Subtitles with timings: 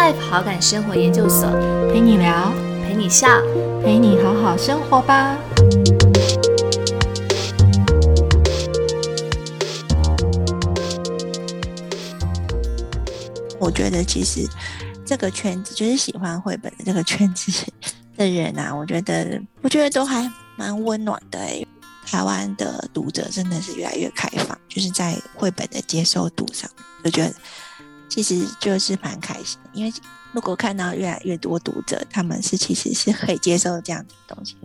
[0.00, 1.46] Life 好感生活研究所，
[1.92, 2.50] 陪你聊，
[2.82, 3.28] 陪你笑，
[3.84, 5.36] 陪你好好生活吧。
[13.58, 14.48] 我觉得其实
[15.04, 17.52] 这个圈子就是喜欢绘本的这个圈子
[18.16, 20.26] 的人啊， 我觉得我觉得都还
[20.56, 21.62] 蛮温暖的哎。
[22.06, 26.68] 台湾的读者真的是越来越开放，就是在绘本的接受度上，
[27.04, 27.32] 我觉得
[28.10, 29.58] 其实就是蛮开心。
[29.72, 29.92] 因为
[30.32, 34.56] 如果看到越来越多读者，他们是其实是可以接受这样的东西，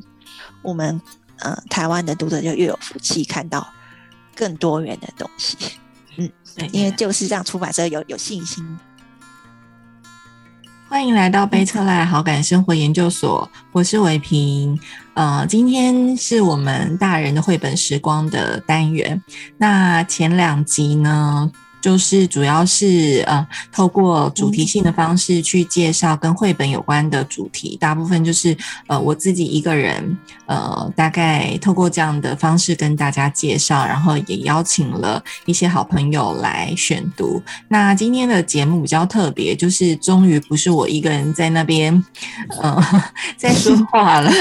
[0.62, 1.00] 我们
[1.40, 3.66] 呃台湾的读者就越有福气看到
[4.36, 5.56] 更多元的东西。
[6.18, 6.30] 嗯，
[6.72, 8.66] 因为就是让出版社有有信心。
[10.88, 14.80] 欢迎来到贝特赖好感生活研究所，我是伟平。
[15.16, 19.22] 呃，今天是我们大人的绘本时光的单元。
[19.58, 21.52] 那前两集呢？
[21.86, 37.40] 就是主要是呃，透过主题性的方式去介绍跟绘本有关的主题，大部分就是呃我自己一个人呃，大概透过这样的方式跟大家介绍，然后也邀请了一些好朋友来选读。
[37.68, 42.04] 那今天的节目比较特别，就是终于不是我一个人在那边
[42.64, 42.84] 呃
[43.38, 44.32] 在说话了。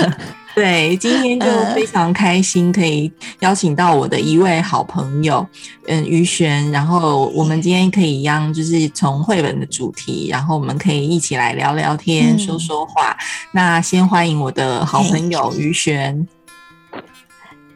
[0.56, 3.10] 对，今天就非常开心，可以
[3.40, 5.44] 邀请到我的一位好朋友，
[5.88, 6.70] 嗯，于璇。
[6.70, 13.16] 然后我们今天可以一样，就是从绘本的主题，然后我们可以一起来聊聊天，说说话。
[13.52, 16.26] 那先欢迎我的好朋友于璇。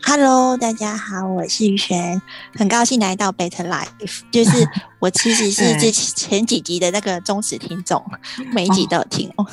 [0.03, 2.21] Hello，大家好，我是于璇，
[2.55, 4.21] 很高兴来到 Better Life。
[4.31, 4.67] 就是
[4.99, 8.03] 我其实是之前几集的那个忠实听众，
[8.53, 9.47] 每一集都有听哦。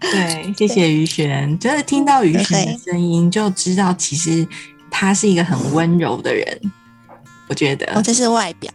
[0.00, 4.46] 对， 谢谢于璇，就是听到于璇的声音，就知道其实
[4.90, 6.60] 他是一个很温柔的人。
[7.48, 8.72] 我觉得，哦，这是外表。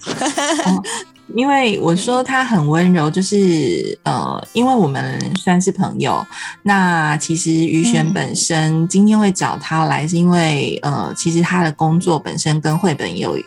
[1.36, 6.26] 因为我说他很温柔，就是呃，因为我们算是朋友。
[6.64, 13.38] 那其实于璇本身今天会找他来，是因为呃，其实他的工作本身跟绘本有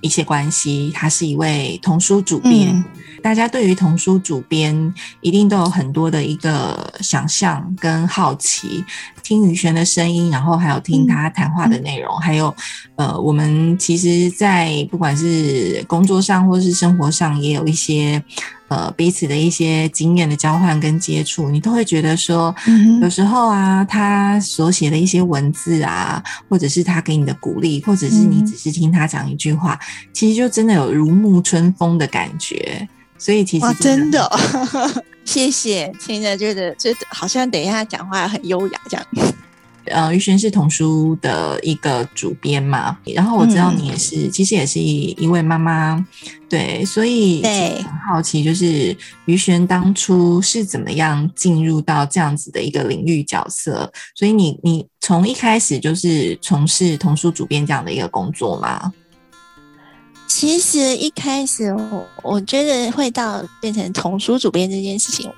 [0.00, 0.90] 一些关系。
[0.94, 2.84] 他是一位童书主编。
[3.22, 8.84] 大家对于童书主编一定都有很多的一个想象跟好奇，
[9.20, 12.54] 听于璇的声音，然后还有听他谈话的内容，还有
[12.94, 18.22] 呃，我们其实，在不管是工作上或是生活上，也有一些
[18.68, 22.54] 呃彼此的一些经验的交换跟接触，你都会觉得说，
[23.00, 29.78] 有时候啊，他所写的一些文字啊，或者是他给你的鼓励，或者是你只是听他讲一句话，
[30.12, 32.88] 其实就真的有如沐春风的感觉。
[33.18, 34.30] 所以其实真的，
[35.24, 39.06] 谢谢，听着觉得就好像等一下讲话很优雅这样。
[39.86, 46.04] 呃，于璇是童书的一个主编嘛，然后我知道你也是，其实也是一一位妈妈，
[46.48, 48.96] 对，所以对很好奇，就是
[49.26, 53.90] 于璇当初是怎么样进入到这样子的一个领域角色？
[54.14, 58.92] 所以你你从一开始就是从事童书主编这样的一个工作吗？
[60.28, 65.30] 其实一开始，我我觉得会到变成童书主编这件事情，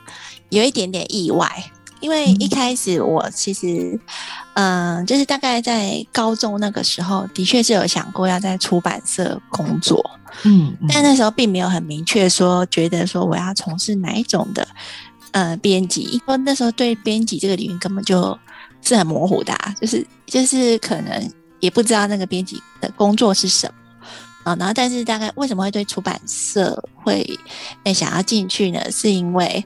[0.49, 1.47] 有一点点意外。
[2.01, 3.99] 因为一开始我其实，
[4.55, 10.09] 嗯，就是大概在高中那个时候，的确是有想过要在出版社工作，
[10.45, 14.67] 嗯，但那时候并没有很明确说，觉得说我要从事哪一种的，
[15.33, 16.03] 呃，编辑。
[16.03, 18.39] 因为那时候对编辑这个领域根本就
[18.83, 23.75] 是很模糊的，就是就是可能也不知道那个编辑的工作是什么。
[24.57, 27.39] 然后，但是大概为什么会对出版社会
[27.85, 28.81] 诶想要进去呢？
[28.91, 29.63] 是因为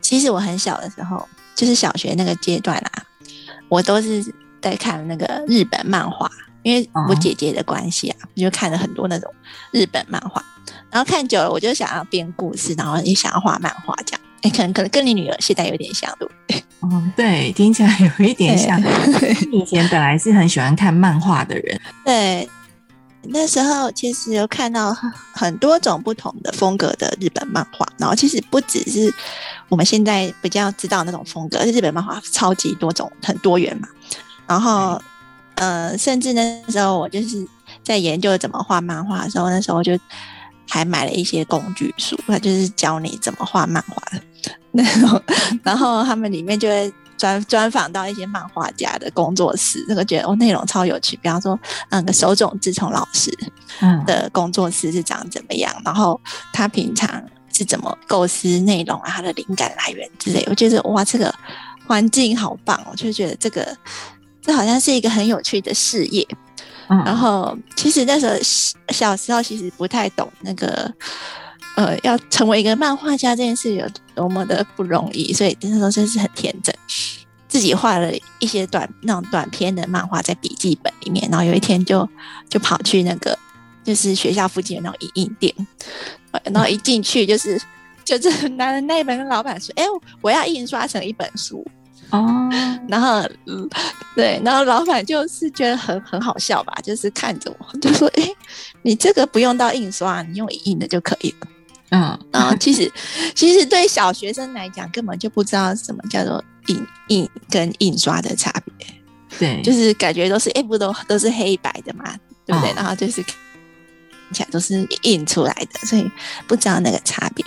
[0.00, 3.02] 其实我很小的时候，就是小学那个阶段啊，
[3.68, 4.24] 我都是
[4.60, 6.30] 在看那个日本漫画，
[6.62, 9.32] 因为我姐姐的关系啊，我就看了很多那种
[9.72, 10.44] 日本漫画。
[10.90, 14.20] 然后看久了，我就想要编故事，然后也想要画漫画这样。
[14.42, 16.62] 哎，可能可能跟你女儿现在有点像，对不对？
[16.80, 18.80] 哦，对，听起来有一点像。
[19.50, 22.48] 以前本来是很喜欢看漫画的人， 对。
[23.28, 24.96] 那时候其实有看到
[25.32, 29.12] 很多种不同的风格的日本漫画，然后其实不只是
[29.68, 33.88] 我们现在比较知道那种风格，日本漫画超级多种，很多元嘛。
[34.46, 35.00] 然后，
[35.56, 37.46] 呃，甚至那时候我就是
[37.82, 39.98] 在研究怎么画漫画的时候，那时候就
[40.68, 44.22] 还买了一些工具书，它就是教你怎么画漫画的
[44.72, 45.22] 那种。
[45.62, 46.92] 然后他们里面就会。
[47.18, 51.16] 专专访到一些漫画家的工作室，那个觉得哦内容超有趣。
[51.22, 51.58] 比方说，
[51.88, 53.34] 那个手冢治虫老师
[54.04, 56.20] 的工作室是长怎么样，然后
[56.52, 57.08] 他平常
[57.56, 60.44] 是怎么构思内容啊，他的灵感来源之类。
[60.48, 61.34] 我觉得哇，这个
[61.86, 63.76] 环境好棒，我就觉得这个
[64.42, 66.26] 这好像是一个很有趣的事业。
[67.04, 68.34] 然后其实那时候
[68.90, 70.92] 小时候其实不太懂那个
[71.76, 76.72] 呃，要成为一个漫画家这件事有多么的不容易，所以那时候真是很天真，
[77.48, 82.08] 自己画了一些短那种短篇的漫画在笔记本里面，然后有一天就
[82.48, 83.36] 就跑去那个
[83.82, 85.52] 就是学校附近的那种影印店，
[86.44, 87.60] 然后一进去就是
[88.04, 89.84] 就是拿着那一本跟老板说：“哎，
[90.20, 91.64] 我要印刷成一本书。”
[92.10, 92.48] 哦，
[92.86, 93.68] 然后，嗯，
[94.14, 98.22] 对，然后老板就是觉得很很好笑吧，就是看着我，就说：“哎，
[98.82, 101.48] 你这个不用到印刷，你用印的就可以了。”
[101.90, 102.90] 嗯，然后其实
[103.34, 108.86] 其实对小学生来讲，根本就不知道什么叫做印印跟印刷的差别。
[109.38, 112.72] 对，就是感觉都是哎，不都都是黑白的嘛，对不对？
[112.74, 113.34] 然后就是看
[114.32, 116.10] 起来都是印出来的，所以
[116.46, 117.44] 不知道那个差别。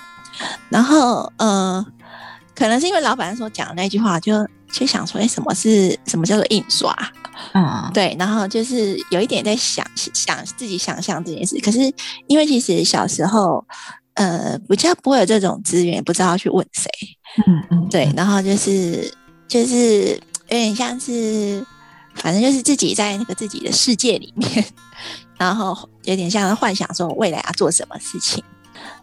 [0.70, 1.86] 然后，呃。
[2.56, 6.94] 可能是因为老板说讲那句话，就就想说，哎，什么是什么叫做印刷？
[7.54, 11.58] 嗯，对，然后就是有一点在想想自己想象这件事。
[11.62, 11.80] 可是
[12.28, 13.66] 因为其实小时候，
[14.16, 16.92] 呃，比较不会有这种资源，不知道去问谁。
[17.48, 19.10] 嗯嗯，对，然后就是
[19.48, 20.10] 就是
[20.50, 21.66] 有点像是，
[22.16, 24.66] 反正就是自己在那个自己的世界里面，
[25.40, 28.44] 然后有点像幻想说未来要做什么事情。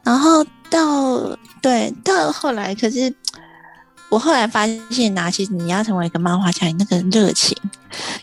[0.03, 3.15] 然后到对到后来，可是。
[4.09, 7.59] 我后来发现呐，其实你要成为一个漫画家，你那个热情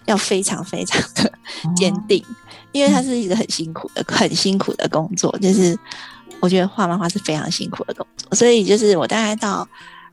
[0.06, 1.30] 要非常非常的
[1.76, 2.24] 坚定，
[2.72, 5.38] 因为它是一个很辛苦的、很辛苦的工作。
[5.40, 5.78] 就是
[6.40, 9.68] 我觉得画漫画是非常辛苦的工作，所以就是我大概到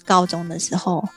[0.04, 1.08] 高中的时候，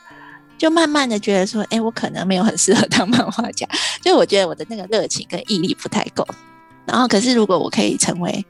[0.55, 3.67] 就慢慢的觉得说，哎，我可能没有很适合当漫画家，
[4.05, 6.23] 就我觉得我的那个热情跟毅力不太够。
[6.85, 8.45] 然后，可是如果我可以成为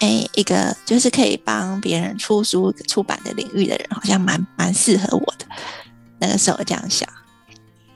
[0.00, 5.46] 哎，一个就是可以帮别人出书出版的领域的人，好像蛮蛮适合我的。
[6.18, 7.08] 那个时候这样想。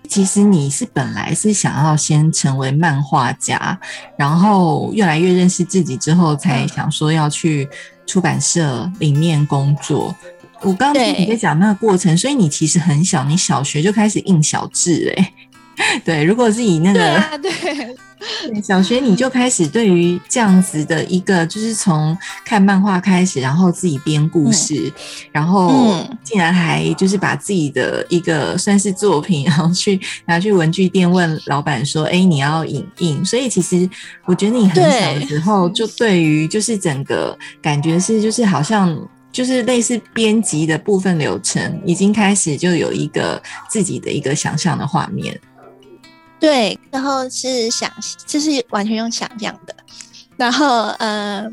[0.09, 3.77] 其实你是本来是想要先成为漫画家，
[4.17, 7.69] 然后越来越认识自己之后，才想说要去
[8.07, 10.15] 出版社里面工作。
[10.61, 15.33] 我刚刚听你在讲那个过程，所以你其实很小，你小学就开始印小字，哎。
[16.05, 17.95] 对，如果是以那个对
[18.63, 24.91] 小学你就开始对于这样子的一个，就是从看漫画开始，然后自己编故事，
[25.31, 33.89] 然后竟然还就是把自己的一个算是作品，然后去拿去文具店问老板说：“哎，你要影印？”所以其实
[34.25, 38.99] 我觉得你很小的时候就对于就是整个感觉是就是好像
[39.31, 45.39] 就是类似编辑的部分流程，已经开始就有一个自己的一个想象的画面。
[46.39, 47.91] 对，然后是想，
[48.27, 49.75] 就是完全用想象的，
[50.37, 51.47] 然后呃，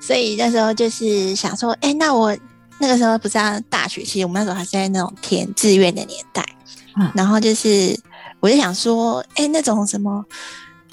[0.00, 2.36] 所以那时候就是想说，哎，那我
[2.78, 3.38] 那个时候不是
[3.68, 6.44] 大学，其实我们那时候还是在那种填志愿的年代，
[6.96, 7.98] 嗯，然后就是
[8.40, 10.24] 我就想说，哎，那种什么，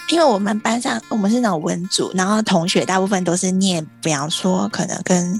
[0.10, 5.40] 因为我们班上我们是那种文组，然后同学大部分都是念，比方说可能跟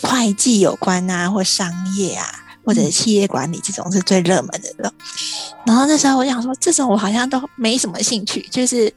[0.00, 2.26] 会计有关啊，或商业啊。
[2.64, 4.92] 或者企业管理这种是最热门的了，
[5.66, 8.92] 然后那时候我想说，这种我好像都没什么兴趣，就是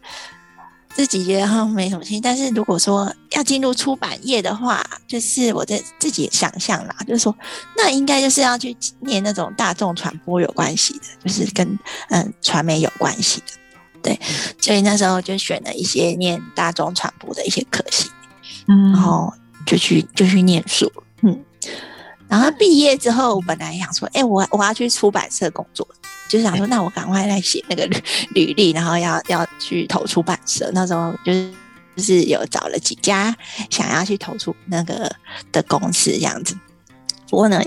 [0.93, 2.21] 自己觉得好像没什么兴趣。
[2.21, 7.35] 但是如果说要进入出版业的话，就是我在自己想象啦，就是说
[7.75, 11.77] 那应该就是要去念那种大众传播有关系的，就是跟
[12.09, 13.45] 嗯传媒有关系的，
[14.01, 14.19] 对。
[14.61, 18.09] 所以那时候就选了一些念大众传播的一些科系，
[18.67, 19.33] 嗯，然后
[19.65, 20.91] 就去就去念书，
[21.23, 21.43] 嗯。
[22.27, 25.87] 然后毕业之后，我本来想说，哎，我我要去出版社工作，
[26.27, 28.01] 就是想说，那我赶快来写那个履
[28.33, 30.69] 履历，然后要要去投出版社。
[30.73, 31.53] 那时候就是
[31.95, 33.35] 就是有找了几家
[33.69, 35.09] 想要去投出那个
[35.51, 36.57] 的公司这样子。
[37.29, 37.61] 不过呢，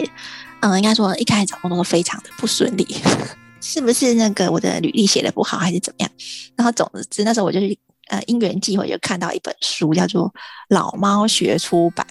[0.60, 2.96] 嗯，应该说一开始找工作都非常的不顺利，
[3.62, 6.10] 是不是那个我的履历写的不好，还是怎么样？
[6.56, 7.60] 然后总之那时候我就
[8.08, 10.28] 呃因缘际会就看到一本书，叫做
[10.68, 12.06] 《老猫学出版》。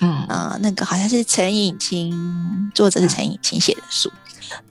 [0.00, 4.10] 嗯，那个好像是陈颖清，作者是陈颖清写的书，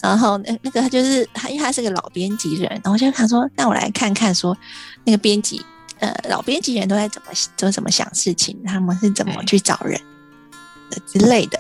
[0.02, 4.58] 然后那那个他就是他，因为他是个老编辑人，然后就想说，那我来看看说
[5.04, 5.62] 那个编辑，
[6.00, 10.00] 呃，老编辑人都在怎么都怎么想事情，他们是怎么去找人
[11.06, 11.60] 之类的，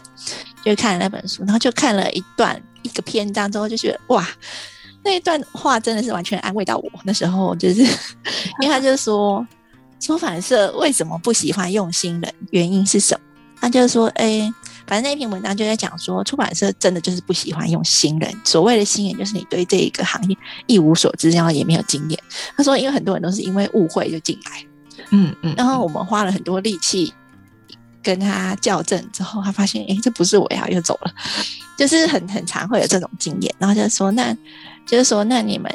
[0.64, 4.26] 就看了那本书，然后就看了一段一个篇章之后，就觉得哇，
[5.04, 6.90] 那一段话真的是完全安慰到我。
[7.04, 7.82] 那时候就是
[8.62, 9.46] 因为他就说，
[10.00, 13.27] 出版社为什么不喜欢用新人，原因是什么？
[13.60, 14.52] 他就是说，哎，
[14.86, 18.34] 反正那篇文章就在讲说，出版社真的就是不喜欢用新人。
[18.44, 20.38] 所谓的新人，就是你对这一个行业
[20.68, 22.20] 一无所知，然后也没有经验。
[22.56, 24.66] 他说，因为很多人都是因为误会就进来，
[25.12, 27.14] 嗯嗯，然后我们花了很多力气
[28.02, 31.12] 跟他校正之后，他发现，哎，这不是我要，又走了。
[31.78, 34.36] 就是很很常会有这种经验，然后就说，那
[34.88, 35.72] 就是说，那你们，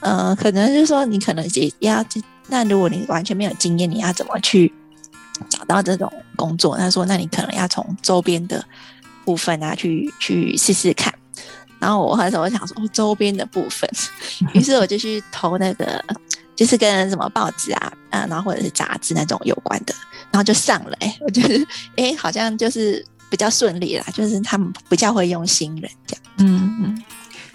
[0.00, 2.04] 呃，可能就是说，你可能也要，
[2.48, 4.72] 那如果你完全没有经验，你要怎么去？
[5.48, 8.64] 找到这种工作，他说那你可能要从周边的
[9.24, 11.12] 部分啊去去试试看。
[11.78, 13.88] 然后我那时候想说周边的部分，
[14.54, 16.02] 于是我就去投那个
[16.56, 19.94] 就是跟什么报纸啊，啊，然后或者是杂志那种有关的，
[20.30, 20.96] 然后就上了。
[21.00, 26.22] 哎，我觉得哎好像就是比较顺利啦，就是他们比较会用新人这样。
[26.38, 27.02] 嗯嗯。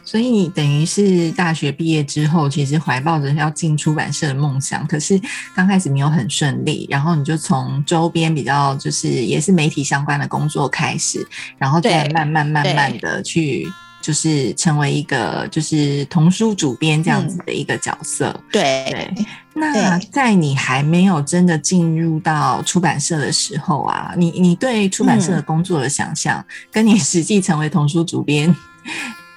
[0.10, 5.22] 所以你等于是大学毕业之后，其实怀抱着要进出版社的梦想，可是
[5.54, 11.24] 刚开始没有很顺利，然后你就从周边比较就是也是媒体相关的工作开始，
[11.60, 18.36] 然后再慢慢慢慢的去就是成为一个就是童书主编这样子的一个角色。
[18.52, 19.26] 对对。
[19.54, 28.56] 那在你还没有真的进入到出版社的时候啊，你你对出版社的工作的想象，跟你实际成为童书主编。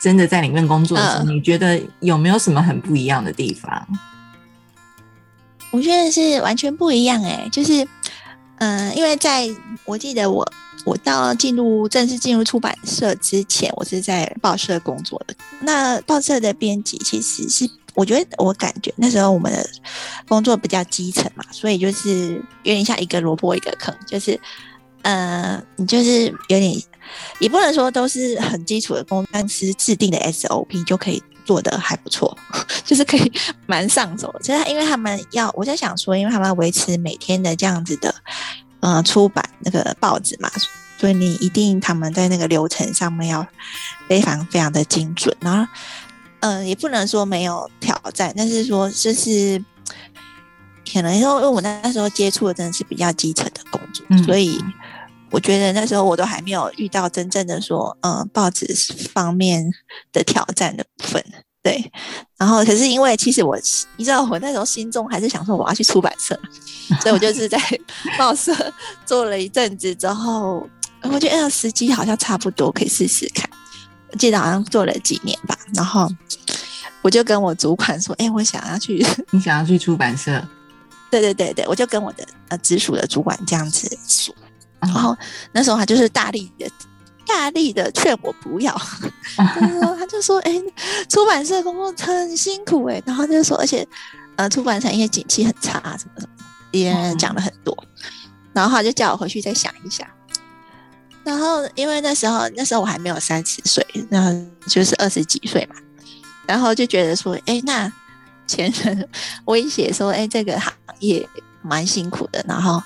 [0.02, 3.86] 真的在里面工作的时候，你觉得有没有什么很不一样的地方？
[5.70, 7.86] 我觉得是完全不一样哎，就是，
[8.58, 9.48] 嗯，因为在
[9.84, 10.44] 我记得我
[10.84, 15.36] 我到进入正式进入出版社之前，我是在报社工作的。
[15.60, 19.64] 那报社的编辑其实是，我觉得我感觉那时候我们的
[20.26, 24.38] 工作比较基层嘛，所以就是有点像一个萝卜一个坑，就是，
[25.02, 26.74] 呃，你就是有点。
[27.38, 32.36] 也不能说都是很基础的公司制定的 SOP 就可以做的还不错，
[32.84, 33.32] 就是可以
[33.66, 34.32] 蛮上手。
[34.40, 38.14] 其实因为他们要，我在想说，因为他们要维持每天的这样子的，
[38.80, 40.50] 呃，出版那个报纸嘛，
[40.98, 43.44] 所以你一定他们在那个流程上面要
[44.08, 45.36] 非常非常的精准。
[45.40, 45.72] 然后，
[46.40, 49.62] 嗯，也不能说没有挑战，但是说就是
[50.92, 54.62] 可能因为我那时候接触的真的是比较基层的工作，所以。
[55.32, 58.66] 我觉得那时候我都还没有遇到真正的说，嗯，报纸
[59.12, 59.68] 方面
[60.12, 61.24] 的挑战的部分，
[61.62, 61.90] 对。
[62.36, 63.56] 然后，可是因为其实我，
[63.96, 66.38] 你知道，我那时候心中还是想说我要去出版社，
[67.00, 67.58] 所以我就是在
[68.18, 68.54] 报社
[69.06, 70.68] 做了一阵子之后，
[71.02, 73.48] 我觉得时机好像差不多，可以试试看。
[74.10, 76.06] 我记得好像做了几年吧，然后
[77.00, 80.46] 我就跟我主管说，哎，我想要去， 你想要去出版社？
[81.10, 84.34] 对对对对，我就跟我的呃直属的主管这样子说。
[84.82, 85.16] 然后
[85.52, 86.68] 那时候他就是大力的、
[87.26, 88.76] 大力的劝我不要，
[89.36, 90.60] 他就说：“哎，
[91.08, 93.86] 出版社工作很辛苦哎。”然后就说：“而且，
[94.36, 97.76] 呃，出版产业景气很差，什么什么，也讲了很多。”
[98.52, 100.06] 然后他就叫我回去再想一想。
[101.24, 104.30] 然后因为那时候那时候我还没有三十岁，然后
[104.66, 105.76] 就是二十几岁嘛，
[106.44, 107.90] 然后就觉得说：“哎，那
[108.48, 109.08] 前人
[109.46, 111.26] 威胁说：‘哎，这个行业
[111.62, 112.82] 蛮辛苦的。’然后。”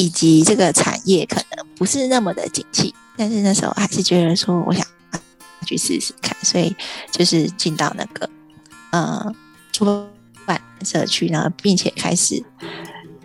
[0.00, 4.82] 以及这个产业可能不是那么的景气，但是那时候还是觉得说，我想
[5.66, 6.74] 去试试看，所以
[7.10, 8.26] 就是进到那个
[8.92, 9.30] 呃
[9.72, 9.84] 出
[10.46, 12.42] 版社去，然后并且开始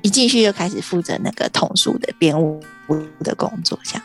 [0.02, 2.62] 一进去就开始负责那个童书的编务
[3.24, 4.04] 的工作，这样。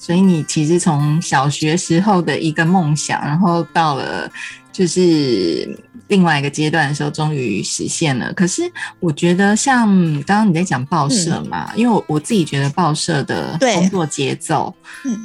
[0.00, 4.28] 所以你其实从小学时候的一个梦想，然后到了。
[4.72, 8.32] 就是另外一个阶段的时候，终于实现了。
[8.32, 8.62] 可是
[8.98, 9.86] 我觉得，像
[10.22, 14.74] 刚刚你在讲报社嘛，因为我我自己觉得报社的工作节奏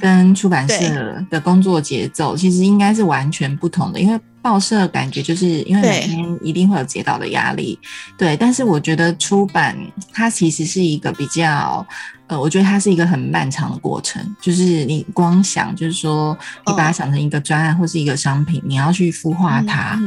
[0.01, 3.99] 跟出版社的工作节奏其实应该是完全不同的。
[3.99, 7.79] 因为报社感觉就是因为每天一定会有接到的压力，
[8.17, 8.35] 对。
[8.37, 9.77] 但是我觉得出版
[10.13, 11.85] 它其实是一个比较。
[12.27, 19.97] 呃，我觉得它是一个很漫长的过程，就是你光想，就是说你把它想成一个专案或是一个商品，你要去孵化它，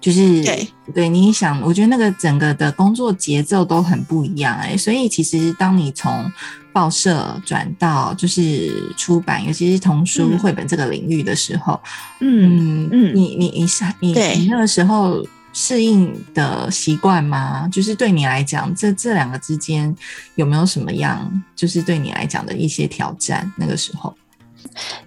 [0.00, 6.30] 就是对对，你想，我觉得那个整个的工作节奏都很不一样哎，所以其实当你从
[6.72, 11.80] 报社转到就是出版，尤其是童书绘本这个领域的时候，
[12.20, 15.24] 嗯嗯，你你你想你你那个时候。
[15.52, 17.68] 适应的习惯吗？
[17.68, 19.94] 就是对你来讲，这这两个之间
[20.36, 23.50] 有没有什么样，就是对你来讲的一些挑战？
[23.56, 24.14] 那个时候，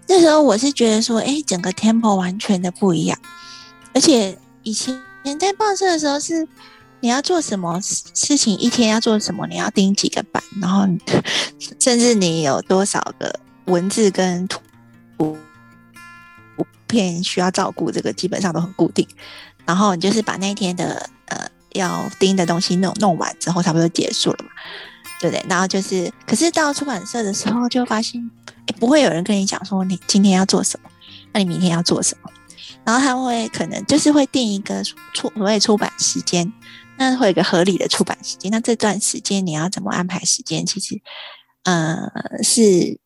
[0.07, 3.17] 那时候我是觉得说，哎，整个 tempo 完全的不一样，
[3.93, 4.99] 而且以前
[5.39, 6.47] 在报社的时候是
[6.99, 10.85] 你要做什么事情，一天要做什么，你要盯几个版，然后
[11.79, 14.61] 甚至你有多少个文字跟图
[16.87, 19.07] 片需要照顾，这个基本上都很固定。
[19.65, 24.49] 然后你就是把那一天的呃要盯的东西弄弄完之后，差不多结束了嘛，
[25.19, 25.45] 对不对？
[25.49, 28.29] 然后就是，可是到出版社的时候，就发现
[28.79, 30.89] 不会有人跟你讲说你今天要做什么，
[31.33, 32.29] 那你明天要做什么。
[32.83, 36.51] 然后他会可能就是会定一个出所谓出版时间，
[36.97, 38.49] 那会有一个合理的出版时间。
[38.49, 40.65] 那这段时间你要怎么安排时间？
[40.65, 40.99] 其实
[41.63, 42.09] 呃
[42.41, 42.97] 是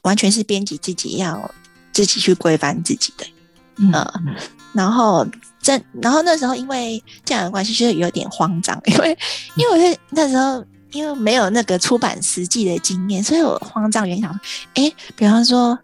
[0.00, 1.50] 完全是编辑自己要
[1.92, 3.26] 自己去规范自己的，
[3.76, 3.92] 嗯，
[4.74, 5.26] 然后。
[5.64, 9.16] 这然后那时候因为这样的关系，就是有点慌张，因为
[9.54, 14.28] 因为我是那时候因为没有那个出版实际的经验，所以我慌张原想，
[14.74, 15.78] 哎，比方说，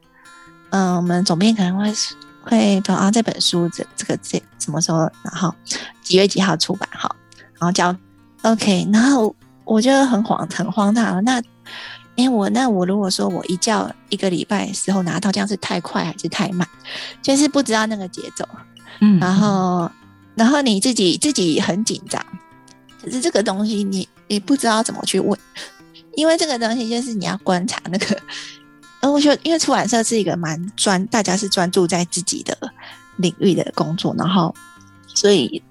[0.70, 1.94] 嗯，我们总编可能会
[2.42, 5.54] 会，比方这本书这这个这什么时候，然后
[6.02, 7.14] 几月几号出版，好，
[7.60, 7.94] 然后交
[8.42, 9.32] OK，然后
[9.64, 11.40] 我就很慌很荒唐，那，
[12.16, 16.66] 哎，我那我如果说我一叫一个礼拜时候拿到，这样是太快还是太慢？
[17.22, 18.44] 就是不知道那个节奏，
[19.00, 19.90] 嗯，然后
[20.34, 22.24] 然后你自己自己很紧张，
[23.02, 24.08] 可是这个东西你。
[24.30, 25.40] 你不知道怎么去问，
[26.14, 28.20] 因为这个东西就是你要观察那个。
[29.00, 32.54] 呃，我觉得因为出版社是一个蛮专，大家是专注在自己的
[33.16, 34.54] 领域的工作，然后
[35.14, 35.62] 所以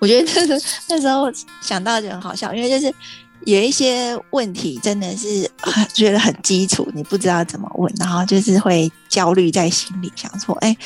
[0.00, 1.30] 我觉得那个那时候
[1.62, 2.92] 想到就很好笑，因为就是
[3.46, 5.50] 有一些问题真的是
[5.94, 10.76] 觉得很基础，你不知道怎么问，然后就是会焦虑在心里，想说，哎，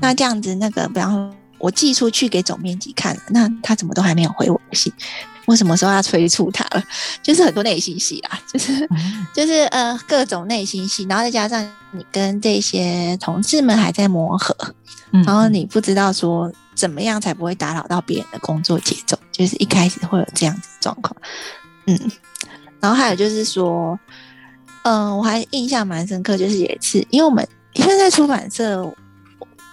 [0.00, 4.92] 那这样子那个，比方说我寄出去给总编辑看了，那他怎么都还没有回我信。
[5.46, 6.84] 我什么时候要催促他了？
[7.22, 8.86] 就是很多内心戏啦，就是
[9.32, 14.54] 就是呃各种内心戏，然后再加上你跟这些同事们还在磨合，
[15.24, 21.16] 然后你不知道说怎么样才不会打扰到别人的工作节奏，就是一开始会有这样子状况。
[21.88, 22.10] 嗯，
[22.80, 23.98] 然后还有就是说，
[24.82, 28.82] 嗯，我还印象蛮深刻，就是有一次，因为我们因为在出版社，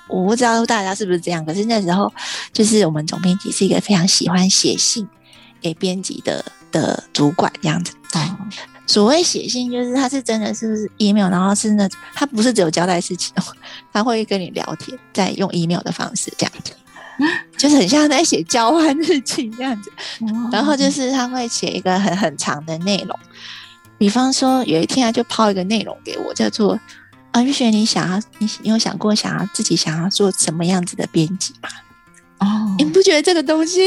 [0.07, 2.12] 我不知道大家是不是这样，可是那时候
[2.51, 5.07] 就是我们总编辑是一个非常喜欢写信。
[5.62, 8.22] 给编辑的的主管这样子，对
[8.86, 13.43] 所谓写信就是他是真的是 email，然后是那他不是只有交代事情哦，
[13.91, 16.74] 他会跟你聊天，再用 email 的方式这样子，
[17.58, 19.92] 就是很像在写交换日记这样子。
[20.52, 23.18] 然后就是他会写一个很很长的内容，
[23.98, 26.80] 比方说有一天他就抛一个内容给我，叫做
[27.32, 31.70] 啊玉雪，你想要你你有想过想要自己想要做什么样子的编辑吗？
[32.40, 33.80] 哦，你不觉得这个东西？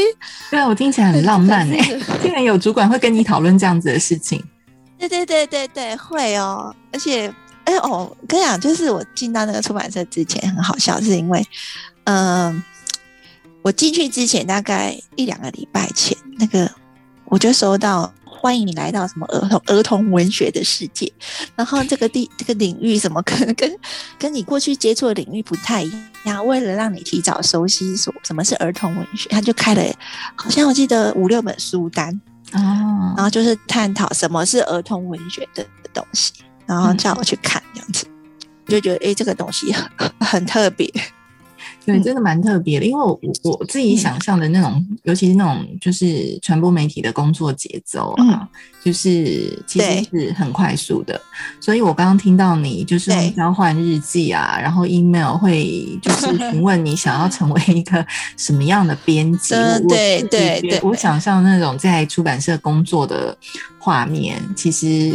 [0.49, 1.77] 对啊，我听起来很浪漫哎，
[2.21, 4.43] 竟然有主管会跟你讨论这样子的事情。
[4.97, 6.75] 对对对对对，会哦。
[6.91, 7.31] 而且，
[7.63, 11.45] 哎哦，跟你讲，就是我进到那个出版社之前很好笑，是因为，
[12.05, 12.61] 嗯，
[13.61, 16.71] 我进去之前大概一两个礼拜前，那个
[17.25, 18.13] 我就收到。
[18.41, 21.11] 欢迎你来到什么儿童儿童文学的世界，
[21.57, 23.69] 然后这个地这个领域什么可能跟
[24.17, 25.91] 跟你过去接触的领域不太一
[26.23, 26.47] 样。
[26.47, 29.83] 为了让你提早熟悉什什么是儿童文学，他就开了
[30.37, 32.09] 好像我记得五六本书单
[32.53, 36.31] 哦，然后就是探讨什么是儿童文学的东西，
[36.65, 38.05] 然后叫我去看这样子，
[38.69, 40.89] 就觉得哎这个东西很很特别。
[41.93, 48.47] 对，真的蛮特别的，因为我我自己想象的那种，尤其是那种就是传播媒体的工作节奏啊，
[48.83, 51.19] 就是其实是很快速的。
[51.59, 58.05] 所以我刚刚听到你就是交换日记啊，然后 email 会 就是询问你想要成为一个
[58.37, 59.55] 什么样的编 辑。
[59.87, 63.37] 对对对，我想象那种在出版社工作的
[63.79, 65.11] 画面，其实。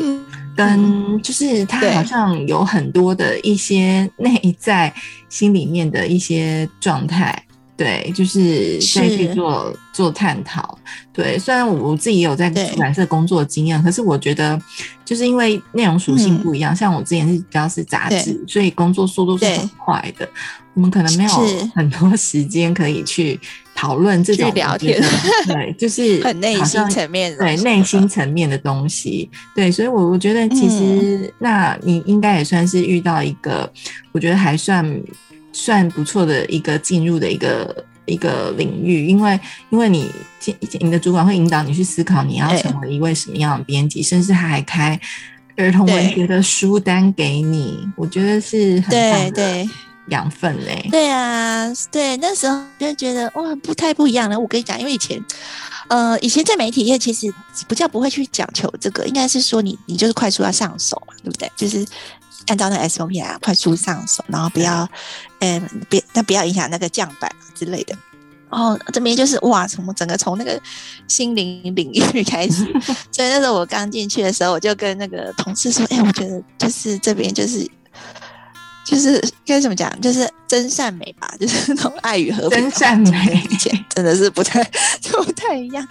[0.56, 4.92] 跟就是他好像有很多的一些内在
[5.28, 7.43] 心里面的一些状态，
[7.76, 10.78] 对，就是再去做做探讨。
[11.12, 14.60] 对，虽然我自己也有在出版社工作经验，可是我觉得
[15.04, 20.28] 就是因为内容属性不一样，像我之前是比较是杂志，所以工作速度是很快的，
[20.74, 21.30] 我们可能没有
[21.74, 23.38] 很多时间可以去。
[23.76, 25.02] 讨论这种聊天，
[25.48, 33.68] 对，就是很内心层面，对内心层面的东西，对，所以，我我觉得其实，那你应该也算是遇到一个，
[34.12, 34.88] 我觉得还算
[35.54, 39.40] 算不错的一个进入的一个一个领域，因为
[39.70, 40.10] 因为你
[40.80, 45.00] 你的主管会引导你去思考你要成为一位什么样的编辑，甚至他还开
[45.56, 49.66] 儿童文学的书单给你，我觉得是很棒的。
[50.08, 54.38] 养分嘞，对啊，对，那时候就觉得哇，不太不一样了。
[54.38, 55.18] 我跟你讲，因为以前，
[55.88, 57.32] 呃，以前在媒体业其实
[57.66, 61.50] 不叫不会去讲求这个，应该是说你你就是快速要上手嘛，对不对？
[61.56, 61.86] 就是
[62.48, 64.86] 按照那 SOP 啊快速上手，然后不要，
[65.44, 67.96] 嗯，别那不要影响那个降板之类的。
[68.50, 70.60] 然后这边就是哇，从整个从那个
[71.08, 72.64] 心灵领域开始，
[73.10, 77.68] 所以那时候我刚进去的时候，我就跟那个同事说，哎，我觉得就是这边就是。
[78.86, 82.60] 就是该怎么讲，就是真善美吧，就是那种爱与和平。
[82.60, 83.42] 真善美，
[83.88, 84.62] 真的是不太
[85.10, 85.88] 不太一样。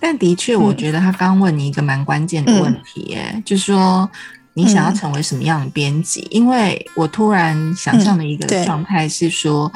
[0.00, 4.10] 但的确，我觉得他刚问你一个蛮关键的问题，哎，就是说
[4.54, 6.26] 你想要成为什么样的编辑？
[6.30, 9.70] 因为我突然想象的一个状态是说，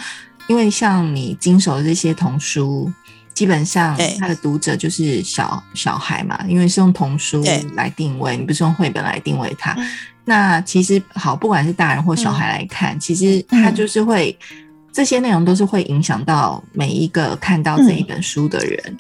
[0.49, 2.93] 因为像你经手的这些童书，
[3.33, 7.43] 基本上它的读者就是小小孩嘛，因为是用童书
[7.75, 9.77] 来定位，你不是用绘本来定位它。
[10.25, 14.37] 那其实好，不管是大人或小孩来看，其实它就是会
[14.93, 18.99] 这些内容都是会影响到每一个看到这一本书的人。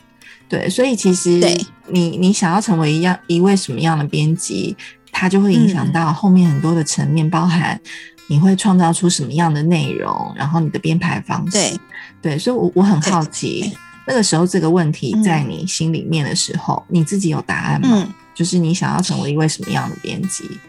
[0.48, 1.40] 对，所以其实
[1.88, 4.76] 你你想要成为一样一位什么样的编辑，
[5.18, 7.80] 它就会影响到后面很多的层面，包含
[8.26, 11.52] 你会创造出什么样的内容，然后你的编排方式。
[11.52, 11.80] 对
[12.20, 13.72] 对，所以我我很好奇，
[14.06, 17.88] 那个时候这个问题嗯在你心里面的时候，你自己有答案吗？
[17.92, 20.60] 嗯就是你想要成为一位什么样的编辑？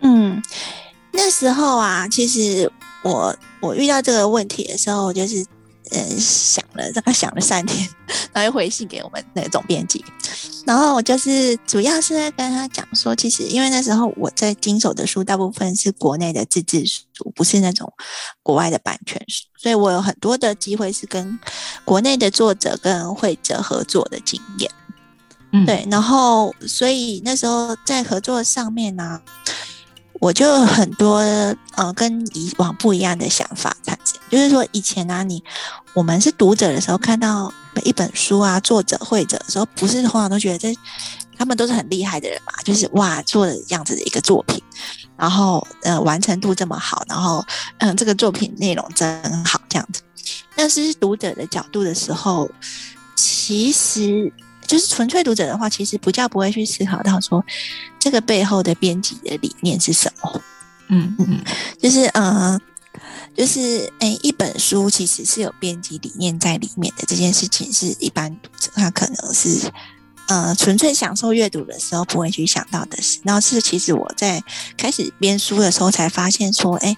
[0.00, 0.42] 嗯，
[1.12, 2.68] 那时候啊，其实
[3.04, 5.46] 我我遇到这个问题的时候，我就是
[5.90, 7.88] 呃想了大概想了三天，
[8.32, 10.04] 然后又回信给我们那个总编辑，
[10.66, 17.92] 然后我就是主要是在跟他讲说，其实因为那时候我在经手的书大部分是国内的自制书，不是那种
[18.42, 21.38] 国外的版权书，所以我有很多的机会是跟
[21.84, 24.70] 国内的作者跟会者合作的经验。
[25.52, 29.20] 嗯，对，然后所以那时候在合作上面呢、
[30.20, 31.16] 我就很多
[31.74, 34.18] 呃跟以往不一样的想法产生。
[34.30, 35.42] 就是说以前啊，你
[35.94, 37.52] 我们是读者的时候，看到
[37.84, 40.74] 一本书啊，作者会者的时候，不是通常都觉得这
[41.38, 44.62] 他们都是很厉害的人嘛，就是哇做了这样子的一个作品，
[45.16, 47.44] 然后呃完成度这么好，然后
[47.78, 50.02] 嗯这个作品内容真好这样子。
[50.56, 52.50] 但是读者的角度的时候，
[53.14, 54.32] 其实
[54.66, 57.44] 就是纯粹读者的话，其实不叫不会去思考到说
[57.98, 60.42] 这个背后的编辑的理念是什么。
[60.88, 61.40] 嗯嗯
[61.80, 62.58] 就是呃，
[63.36, 69.70] 就是诶，一本书其实是有编辑理念在里面的，这件事情是一般读者他可能是
[70.28, 73.18] 呃纯粹享受阅读的时候不会去想到的事。
[73.24, 74.42] 然后是其实我在
[74.76, 76.96] 开始编书的时候才发现说，诶，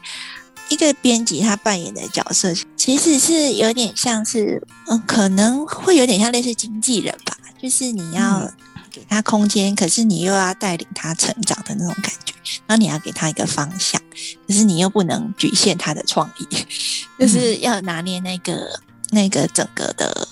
[0.68, 8.54] 一个编辑他扮演的角色其实是有点像是，嗯、可能会有点像类似经纪人吧，就是你要嗯
[8.90, 12.35] 给他空间，可是你又要带领他成长的那种感觉，
[12.66, 14.00] 然后你要给他一个方向，
[14.46, 16.46] 可是你又不能局限他的创意，
[17.18, 20.28] 就是要拿捏那个那个整个的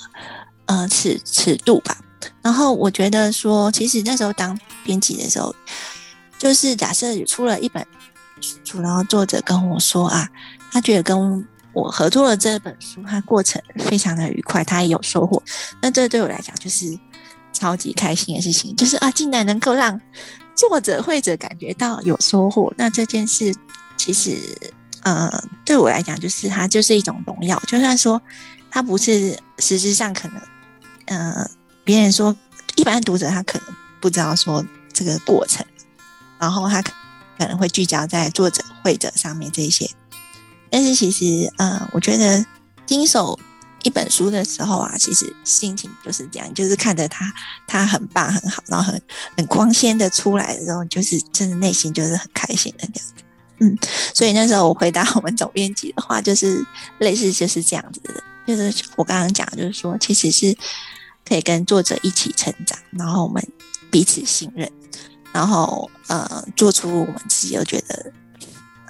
[0.67, 1.97] 呃尺尺度吧。
[2.43, 5.55] 然后我觉得说，其实那时候当编辑的时候，
[6.39, 7.85] 就是假设出了一本
[8.41, 10.29] 书，然后作者跟我说啊，
[10.71, 15.43] 他觉得跟我合作的这本书，他过程非常的愉快，他也有收获。
[15.81, 16.99] 那这对我来讲就是
[17.53, 20.01] 超级开心的事情，就是啊，竟然能够让
[20.55, 22.73] 作者会者感觉到有收获。
[22.77, 23.55] 那这件事
[23.97, 24.37] 其实
[25.03, 25.31] 呃，
[25.65, 27.61] 对我来讲，就是它就是一种荣耀。
[27.67, 28.21] 就算说
[28.71, 30.41] 它不是实质上可能，
[31.07, 31.51] 呃，
[31.85, 32.35] 别人说
[32.75, 33.69] 一般读者他可能
[34.01, 35.65] 不知道说这个过程，
[36.39, 36.83] 然后他
[37.39, 39.89] 可能会聚焦在作者会者上面这些。
[40.71, 42.45] 但是其实，呃，我觉得
[42.87, 43.39] 经手
[43.83, 47.33] 一本书的时候啊，其实心情就是这样，就是看着它，
[47.69, 49.01] 它很棒、很好，然后很
[49.37, 53.23] 很光鲜的出来的时候，就是真的内心就是很开心的这样子。
[53.59, 53.79] 嗯，
[54.13, 56.67] 所以那时候我回答我们总编辑的话，就是
[56.99, 60.55] 类似就是这样子的，就是我刚刚讲，就是说其实是
[61.27, 63.43] 可以跟作者一起成长，然后我们
[63.91, 64.71] 彼此信任，
[65.33, 68.13] 然后呃，做出我们自己又觉得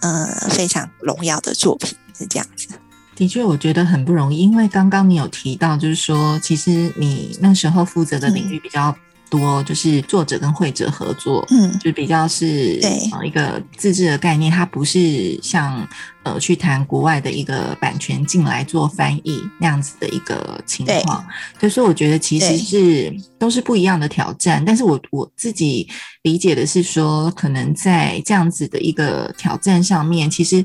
[0.01, 2.69] 呃非常荣耀的作品，是这样子。
[3.15, 8.95] 的确，我觉得很不容易，因为刚刚你有提到，就是说，其实你那时候负责的领域比较
[9.29, 15.87] 多，就是作者跟会者合作，嗯就比较是对呃一个自制的概念，它不是像
[16.23, 21.25] 呃去谈国外的一个版权进来做翻译那样子的一个情况。
[21.59, 25.89] 对，所以我觉得其实是都是不一样的挑战，但是我我自己
[26.23, 30.65] 理解的是说，可能在这样子的一个挑战上面，其实。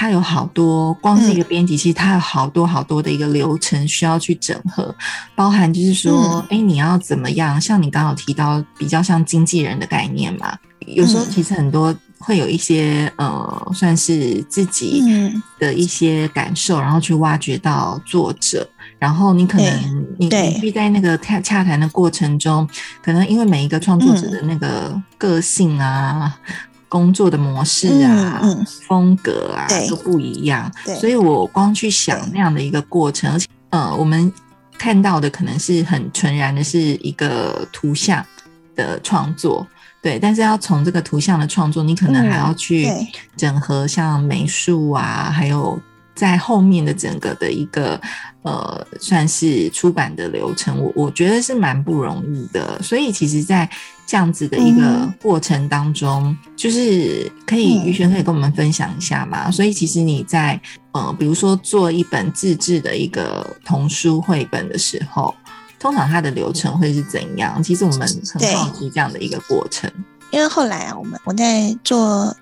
[0.00, 4.94] 它有好多，光是一个编辑，其实它有好多好多的一个流程需要去整合，
[5.34, 7.60] 包含就是说，哎、你要怎么样？
[7.60, 10.56] 像你刚刚有提到，比较像经纪人的概念嘛，
[10.86, 18.64] 有时候嗯其实很多会有一些呃，算是自己嗯的一些感受，然后去挖掘到作者，
[19.00, 22.68] 然后你可能你必须在那个洽洽谈的过程中，
[23.02, 26.38] 可能因为每一个创作者的那个个性啊。
[26.88, 28.66] 工作的模式啊、嗯嗯。
[28.86, 34.32] 风格啊都不一样，所以我光去想那样的一个过程，而且呃，我们
[34.78, 38.24] 看到的可能是很纯然的是一个图像
[38.74, 39.66] 的创作，
[40.00, 42.88] 对，但是要从这个图像的创作，你可能还要去
[43.36, 45.78] 整合像美术啊，还有
[46.18, 48.00] 在后面的整个的一个
[48.42, 52.82] 呃，算是出版的流程，我我觉得是蛮不容易的。
[52.82, 53.70] 所以其实，在
[54.04, 59.48] 这样子的一个嗯过程当中，就是可以嗯于璇可以跟我们分享一下嘛。
[59.48, 65.32] 所以其实你在呃，比如说做一本自制的一个童书绘本的时候，
[65.78, 67.62] 通常它的流程会是怎样？
[67.62, 68.00] 其实我们
[68.32, 69.88] 很对好奇这样的一个过程。
[70.32, 72.36] 因为后来啊，我们我在做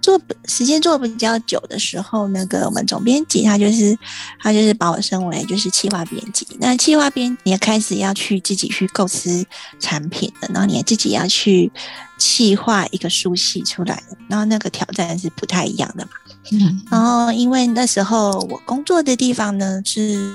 [0.00, 3.96] 做时间做比较久的时候，那个我们总编辑他就是
[4.38, 6.46] 他就是把我升为就是企划编辑。
[6.58, 9.44] 那企划编你也开始要去自己去构思
[9.78, 11.70] 产品了，然后你也自己要去
[12.18, 16.10] 企划一个书系出来，然后那个挑战是不太一样的嘛。
[16.52, 20.34] 嗯，然后因为那时候我工作的地方呢是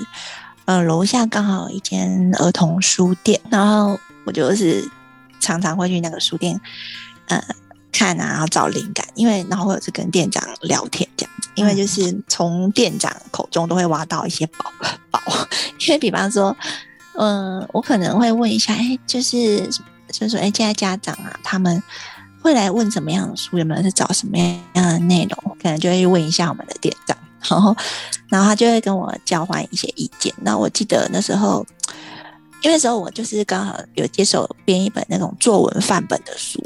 [0.66, 4.90] 呃楼下刚好一间儿童书店，然后我就是
[5.40, 6.60] 常常会去那个书店，
[7.28, 7.44] 呃。
[7.98, 14.66] 看啊，然后找灵感，因为然后或者是跟店长聊天这样子，因为就是从店长口中都会挖到一些宝
[15.10, 15.22] 宝。
[15.80, 16.56] 因为比方说，
[17.18, 19.66] 嗯，我可能会问一下，哎，就是
[20.12, 21.82] 就是说，哎，现在家长啊，他们
[22.42, 27.18] 会来问什么样的书，有没有是找什么样的内容，可能就会问一下我们的店长，
[27.50, 27.76] 然后
[28.28, 30.34] 然后他就会跟我交换一些意见。
[30.42, 31.66] 那我记得那时候，
[32.62, 36.62] 因为时候我就是刚好有接手编一本那种作文范本的书。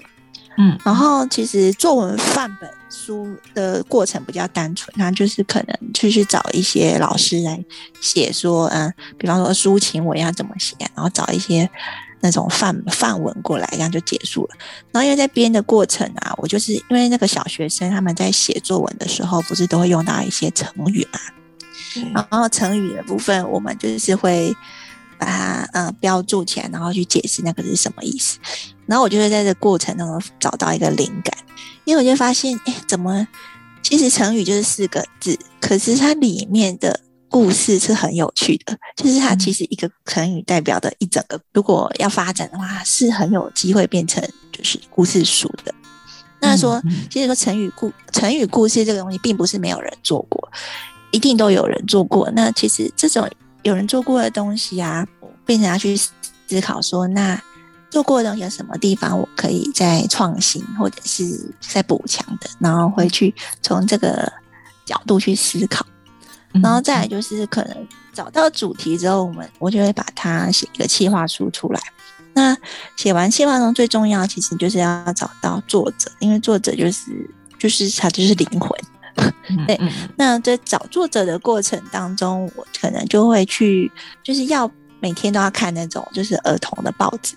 [0.62, 7.64] 嗯，然后其实作文范本书的过程比较单纯，那就是可能去去找一些老师来
[8.02, 11.70] 写，说嗯，比方说抒情文要怎么写，然后找一些
[12.20, 14.50] 那种范范文过来，这样就结束了。
[14.92, 21.20] 然后因为在编的过程啊，我就是因为那个小学生他们在写作文的时候，不是都会用到一些成语嘛，
[22.14, 24.54] 然后成语的部分我们就是会。
[25.22, 28.40] 把它嗯标注起来，然后去解释那个是什么意思。
[28.90, 31.38] 然后我就会在这过程当中找到一个灵感，
[31.86, 33.26] 因为我就发现，哎，怎么
[33.84, 37.00] 其实成语就是四个字，可是它里面的
[37.30, 38.76] 故事是很有趣的。
[38.98, 44.22] 就是它其实一个成语代表的一整个，如果要发展的话，是很有机会变成
[44.52, 45.74] 就是故事书的。
[46.42, 50.52] 那说，其实说成语故成语故事这个东西，并不是没有人做过，
[51.12, 52.30] 一定都有人做过。
[52.32, 53.30] 那其实这种。
[53.64, 55.06] 有人做过的东西啊，
[55.46, 57.38] 变成要去思考说，那
[57.90, 61.24] 做过的东西有什么地方我可以再创新，或者是
[61.60, 64.32] 再补强的，然后会去从这个
[64.86, 65.86] 角度去思考，
[66.62, 71.80] 然后再来就是可能找到主题之后，我们我就会把它写一个企划书出来。
[72.34, 72.56] 那
[72.96, 78.72] 写完企划中最重要，其实就是要找到作者，因为作者就是就是他就是灵魂。
[79.68, 79.78] 对，
[80.16, 83.92] 那在找作者的过程当中，我可能就会去，
[84.24, 84.70] 就是要
[85.02, 87.36] 每天都要看那种就是儿童的报纸，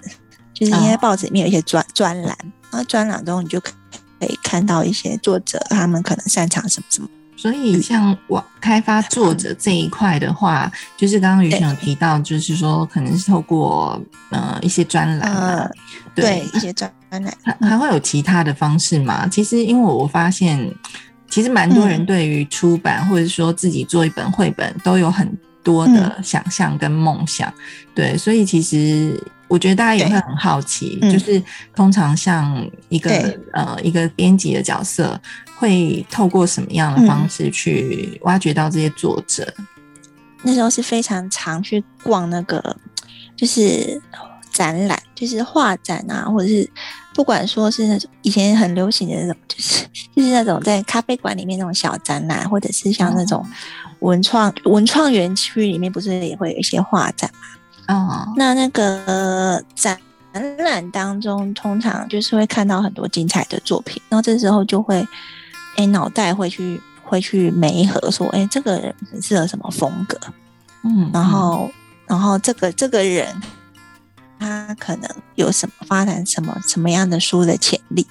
[0.54, 2.36] 就是因为报纸里面有一些专专栏，
[2.70, 3.72] 然后专栏中你就可
[4.20, 7.08] 以看到一些作者他们可能擅长什么什么。
[7.36, 15.70] 所以像我开发作者这一块的话，就是刚刚于晨有提到，就是说可能是透过呃一些专栏，
[16.14, 19.26] 对一些专栏，还还会有其他的方式吗？
[19.28, 20.72] 其实因为我发现。
[21.30, 25.26] 其实蛮多人对于出版或者说自己做一本绘本都有很
[25.62, 27.50] 多的想象跟梦想，
[27.94, 29.18] 对，所以其实
[29.52, 31.42] 我觉得大家也会很好奇，就是
[31.74, 33.10] 通常像一个
[33.52, 35.20] 呃一个编辑的角色，
[35.58, 39.52] 会透过什么样的方式去挖掘到这些作者？
[40.42, 42.76] 那时候是非常常去逛那个
[43.36, 44.00] 就是
[44.50, 46.70] 展览，就是画展啊，或者是。
[47.14, 49.84] 不管说是那种以前很流行的那种，就是
[50.16, 53.46] 就是那种在咖啡馆里面那种小展览，或者是像那种
[53.98, 57.40] 文创文创园区里面，不是也会有一些画展嘛？
[57.92, 59.98] 哦，那那个展
[60.58, 65.06] 览当中，通常就是会看到很多精彩的作品，然后这时候就会，
[65.76, 70.18] 哎，脑袋会去会去媒合，说，哎，这个人很适合什么风格？
[70.84, 71.70] 嗯，然后
[72.06, 73.28] 然后这个这个人。
[74.44, 78.04] 他可能有什么发展什么什么样的书的潜力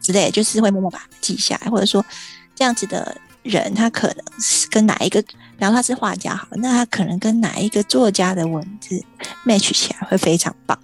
[0.00, 2.06] 之类，就是会默默把它记下来，或者说
[2.54, 5.22] 这样子的人，他可能是跟哪一个，
[5.58, 9.02] 然后他是画家好，那他可能跟哪一个作家的文字
[9.44, 10.78] match 起来会非常棒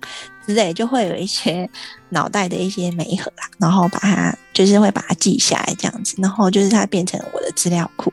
[0.47, 1.69] 之类，就会有一些
[2.11, 8.13] 脑袋的一些美合啦，然后把它就是会把它记下来这样子，然后就是它变成我的资料库，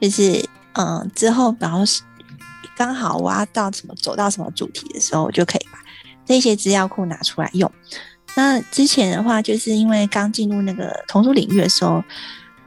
[0.00, 0.44] 就是
[0.74, 1.80] 嗯之后然后
[2.76, 5.78] 刚好我要到什么走到什么主题的时候，我就可以把。
[6.28, 7.70] 这些资料库拿出来用。
[8.34, 12.02] 那之前的话，就是因为刚进入那个童书领域的时候，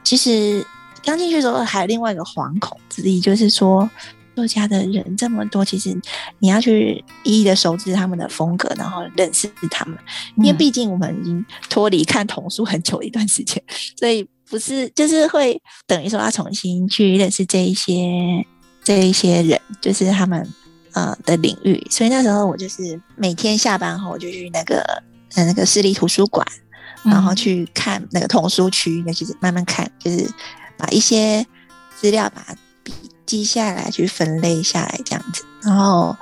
[0.02, 0.66] 其实
[1.02, 3.88] 刚进去的时候还有另外一个惶恐之意，就是说
[4.34, 5.98] 作家的人这么多，其实
[6.38, 9.98] 你要去一一的熟知他们的风格，然后认识他们。
[10.36, 13.62] 因为毕竟我们已经脱离看童书很久一段时间，
[13.98, 18.46] 所以不是就是会等于说要重新去认识这一些
[18.82, 20.48] 这一些人，就是他们。
[20.92, 24.82] 呃的领域，所以那时候我就是每天下班后我就去那个
[25.36, 26.44] 呃那个市立图书馆，
[27.04, 30.28] 然后去看那个童书区，那就是慢慢看，就是
[30.80, 31.46] 把一些
[32.00, 32.44] 资料把
[32.82, 32.92] 笔
[33.26, 36.16] 记下来，去分类下来这样子，然后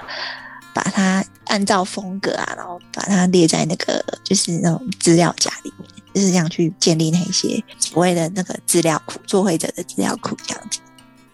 [0.74, 10.80] 把它按照风格啊，然后把它列在那个就是那种资料夹里面，就是这样去建立那些所谓的那个资料库，作会者的资料库这样子。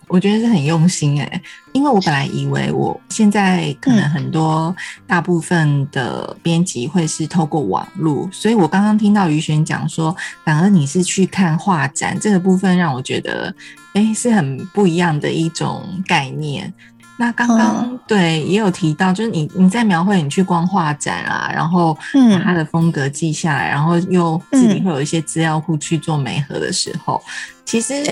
[0.08, 4.74] 我觉得是很用心哎，因为我本来以为我现在可能很多
[5.06, 10.14] 大部分的编辑会是透过网络，所以我刚刚听到于璇讲说，
[10.44, 13.54] 反而你是去看画展这个部分，让我觉得
[13.94, 16.72] 哎是很不一样的一种概念。
[17.16, 27.22] 那刚刚对也有提到，就是你你在描绘你去逛画展啊，然后把它的风格记下来，然后又自己会有一些资料库去做媒合的时候。
[27.64, 28.04] 其实，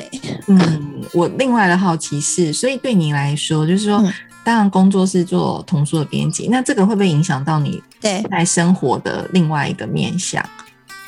[0.49, 4.03] 嗯，我另外的好奇是，所以对你来说，就是说，
[4.43, 10.45] 当然工作是做童书的编辑，那这个会不会影响到你在生活的另外一个面向，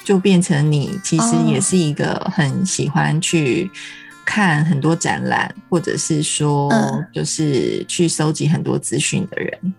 [0.04, 3.68] 就变成你其实也是一个很喜欢去
[4.24, 6.70] 看很多展览，或者是说，
[7.12, 9.74] 就是去收集很多资讯的人。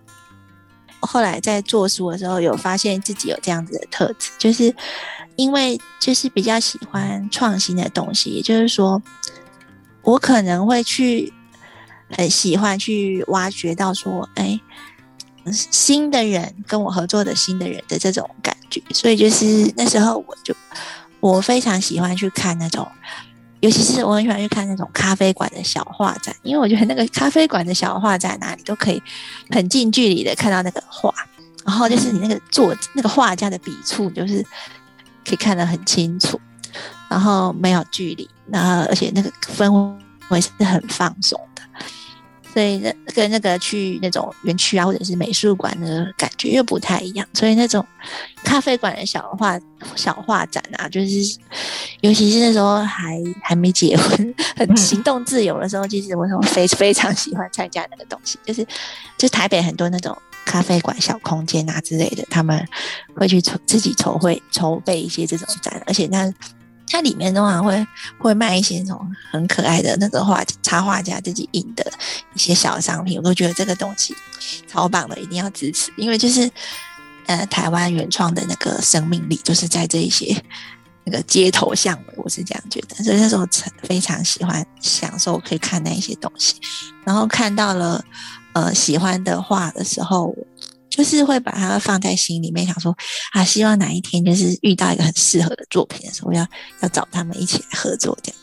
[1.00, 4.74] 后来在做书的时候，有发现自己有这样子的特质，就是。
[5.36, 9.02] 因为就是比较喜欢创新的东西，也就是说，
[10.02, 11.30] 我可能会去
[12.16, 14.58] 很喜欢去挖掘到说，哎，
[15.52, 20.54] 新的人跟我合作的新的人的这种感觉，所以就是那时候我就
[21.20, 22.88] 我非常喜欢去看那种，
[23.60, 29.02] 尤其是我很喜欢去看那种咖啡馆的小画展，因为我觉得那个咖啡馆的小画在哪里都可以
[29.50, 31.12] 很近距离的看到那个画，
[31.66, 34.42] 然后就是你那个作那个画家的笔触就是。
[35.26, 36.40] 可以看得很清楚，
[37.08, 39.96] 然后没有距离，然后而且那个氛
[40.28, 41.62] 围是很放松的，
[42.54, 47.26] 所以那跟那个去那种园区啊或者是美术馆的感觉又不太一样。
[47.32, 47.84] 所以那种
[48.44, 49.58] 咖啡馆的小画
[49.96, 51.38] 小画展啊，就是
[52.02, 58.64] 尤其是那时候还还没结婚、很行动自由的时候，其实我非非常喜欢参加那个东西，就是
[59.18, 60.16] 就台北很多那种。
[60.46, 62.66] 咖啡馆小空间啊之类的，他们
[63.16, 66.32] 会去筹自己筹会筹备一些这种展，而且那
[66.88, 71.84] 它里面通常会会卖一些那种很可爱的那个画插画家自己印的
[72.32, 74.14] 一些小商品，我都觉得这个东西
[74.68, 76.48] 超棒的，一定要支持，因为就是
[77.26, 80.40] 呃台湾原创的那个生命力就是在这一些
[81.02, 83.44] 那个街头巷尾，我是这样觉得，所以那时候
[83.82, 86.54] 非常喜欢享受可以看那一些东西，
[87.04, 88.02] 然后看到了。
[88.56, 90.34] 呃，喜欢的画的时候，
[90.88, 92.96] 就是会把它放在心里面，想说
[93.32, 96.40] 啊，希望哪一天就是遇到一个很适合的作品的时候，要
[96.80, 98.40] 要找他们一起来合作这样。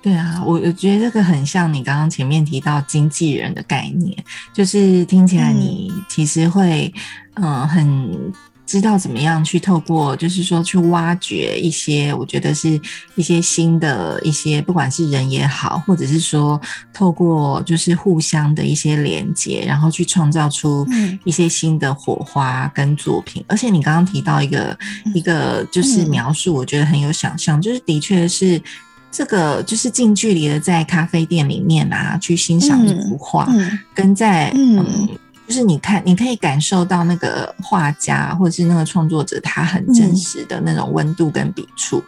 [0.00, 4.16] 对啊，我我觉得这个很像你刚刚前面提到经纪人的概念，
[4.54, 6.90] 就是听起来你其实会
[7.34, 8.32] 嗯很。
[8.70, 12.80] 知道怎么样去透过，就是说去挖掘一些，我觉得是
[13.16, 16.60] 一些新的一些，不管是人也好，或者是说
[16.92, 20.86] 透过就是互相的一些连接，然后去创造出
[21.24, 23.44] 一些新的火花跟作品。
[23.48, 24.78] 而且你刚刚提到一个
[25.16, 28.62] 一个就是描述，我觉得很有想象，就是的确是
[29.10, 33.48] 这个就是近距离的在咖啡店里面啊去欣赏一幅画，
[33.92, 35.08] 跟在嗯。
[35.50, 42.00] 就是你看，你可以感受到那个画家或者是那个创作者他很真实的那种温度跟笔触，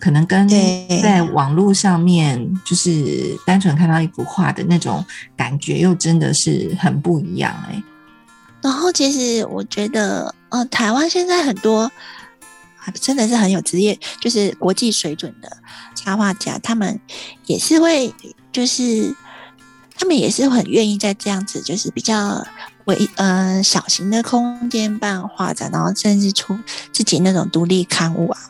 [0.00, 0.48] 可能跟
[1.00, 5.04] 在网络上面就是单纯看到一幅画的那种
[5.36, 7.80] 感觉又真的是很不一样哎。
[8.60, 11.88] 然后其实我觉得，呃，台湾现在很多
[12.94, 15.48] 真的是很有职业，就是国际水准的
[15.94, 16.98] 插画家，他们
[17.46, 18.12] 也是会，
[18.50, 19.14] 就是
[19.96, 22.44] 他们也是很愿意在这样子，就是比较。
[22.84, 26.58] 为呃小型的空间办画展，然后甚至出
[26.92, 28.40] 自己那种独立刊物啊，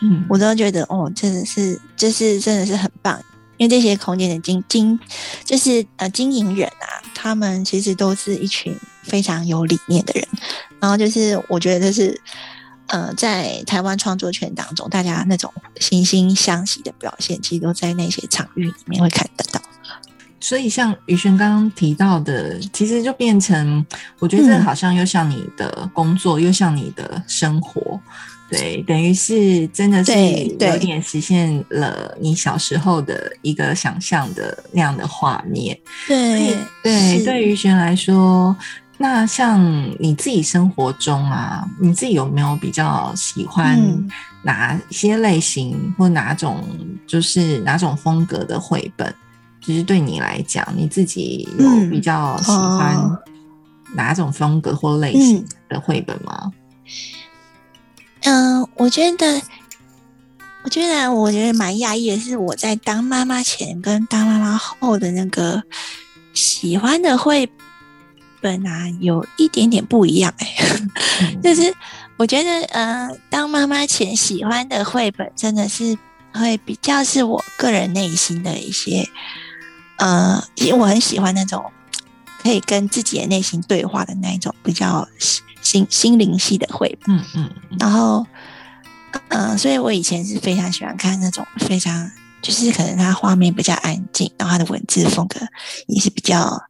[0.00, 3.20] 嗯，我都觉得哦，真的是，就是真的是很棒。
[3.58, 4.98] 因为这些空间的经经，
[5.44, 10.26] 就是呃经营人啊，他们其实都是一群非常有理念的人。
[10.80, 12.20] 然后就是我觉得是
[12.88, 19.60] 呃在台湾创作圈当中，大家那种惺惺相惜的表现，其实都在那些场域里面会看得到。
[20.42, 23.86] 所以，像宇轩刚刚提到的，其实就变成，
[24.18, 28.00] 我觉得这好像又像你的工作，又像你的生活，
[28.50, 35.78] 对，等于是真的是有点实现了你小时候的一个想象的那样的画面。
[36.08, 38.54] 对对，对于轩来说，
[38.98, 39.64] 那像
[40.00, 43.80] 你自己生活中啊，你自己有没有比较喜欢
[44.42, 46.64] 哪些类型或哪种
[47.06, 49.14] 就是哪种风格的绘本？
[49.64, 53.18] 其实对你来讲，你自己有比较喜欢
[53.94, 56.52] 哪种风格或类型的绘本吗？
[58.22, 59.40] 嗯，我觉得，
[60.64, 65.62] 我觉得，我觉得蛮讶异的是，我在当妈妈前跟当妈妈后的那个
[66.34, 67.48] 喜欢的绘
[68.40, 70.48] 本啊，有一点点不一样哎。
[71.42, 71.72] 就是
[72.16, 75.96] 我觉得，呃，当妈妈前喜欢的绘本，真的是
[76.32, 79.08] 会比较是我个人内心的一些，
[80.02, 81.64] 呃，因为我很喜欢那种
[82.42, 85.06] 可以跟自己的内心对话的那一种比较
[85.60, 87.16] 心心灵系的绘本。
[87.16, 88.26] 嗯嗯，然后，
[89.28, 92.10] 嗯，所以我以前是非常喜欢看那种非常，
[92.42, 95.38] 就是可能它画面比较安静，然后它的文字风格
[95.86, 96.60] 也是比较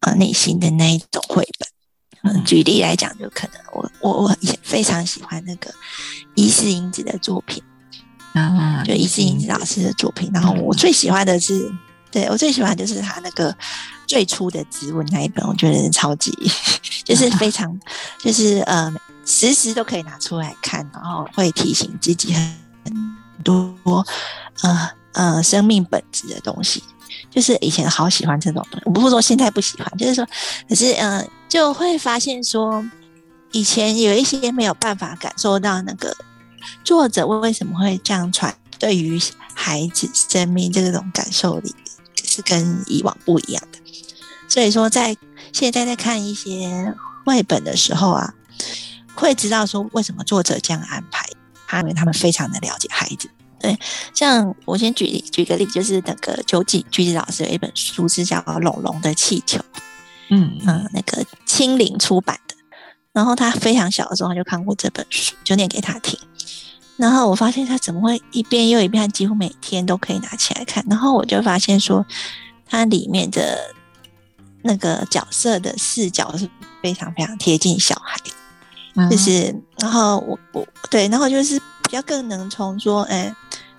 [0.00, 2.34] 呃内心的那一种绘本。
[2.34, 5.72] 嗯，举例来讲，就可能我我我也非常喜欢那个
[6.34, 7.62] 伊势英子的作品
[8.34, 10.30] 啊，就伊势英子老师的作品。
[10.34, 11.72] 然后我最喜欢的是，
[12.16, 13.54] 对我最喜欢就是他那个
[14.06, 16.32] 最初的质问那一本，我觉得超级
[17.04, 17.78] 就是非常
[18.18, 18.90] 就是呃，
[19.26, 23.76] 时时都可以拿出来看，然后会提醒自己很多
[24.62, 26.82] 呃呃生命本质的东西。
[27.30, 30.26] 就是以前好喜欢这种东西，我不是说现在不喜欢，就是说，
[30.68, 31.28] 可是嗯。
[31.48, 32.84] 就会发现说，
[33.52, 36.14] 以前有一些没有办法感受到那个
[36.82, 39.18] 作者为什么会这样传，对于
[39.54, 41.72] 孩子生命这种感受力
[42.36, 43.78] 是跟以往不一样的。
[44.48, 45.16] 所以说，在
[45.52, 48.34] 现在在看一些绘本的时候啊，
[49.14, 51.26] 会知道说为什么作者这样安排，
[51.80, 53.30] 因为他们非常的了解孩子。
[53.58, 53.76] 对，
[54.14, 59.58] 像我先举举个例，就是那个九井居子老师有一本书是叫《龙龙的气球》。
[60.28, 62.54] 嗯嗯，那个清零出版的，
[63.12, 66.18] 然后他非常小的时候他就看过这本书，就念给他听。
[66.96, 70.84] 然后我发现他怎么会一遍又一遍，几乎每天都可以拿起来看。
[70.88, 72.04] 然后我就发现说，
[72.66, 73.74] 它里面的
[74.62, 76.48] 那个角色的视角是
[76.82, 83.34] 非常非常贴近小孩，就是然后我我对，然后就是比较更能从说，哎，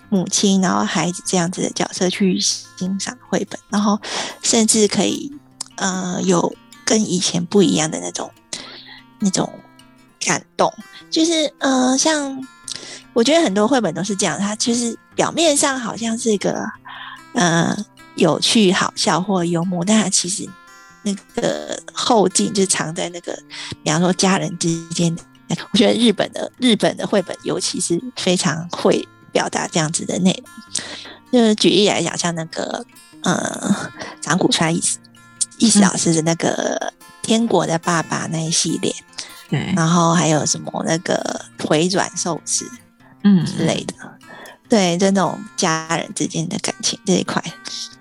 [0.09, 3.99] 母亲然后孩子这样子的角色去欣赏绘本，然后
[4.41, 5.31] 甚至可以。
[5.79, 8.31] 呃，有跟以前不一样的那种
[9.19, 9.47] 那种
[10.19, 10.73] 感动，
[11.11, 12.43] 就是呃，像
[13.13, 16.65] 我觉得很多绘本都是这样，它其实表面上好像是一个
[17.33, 17.75] 呃
[18.15, 20.47] 有趣、好笑或幽默，但它其实
[21.03, 23.37] 那个后劲就藏在那个，
[23.83, 25.17] 比方说家人之间。
[25.71, 30.51] 我觉得日本的日本的绘本，尤其是非常会表达这样子的内容。
[31.31, 32.85] 就是举例来讲，像那个
[33.21, 34.83] 呃长谷川义
[35.57, 38.93] 意思老师的那个《天国的爸爸》那一系列，
[39.49, 42.69] 对，然后还有什么那个回转寿司，
[43.23, 43.93] 嗯之类的，
[44.67, 47.43] 对，就那种家人之间的感情这一块。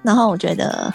[0.02, 0.92] 然后我觉得，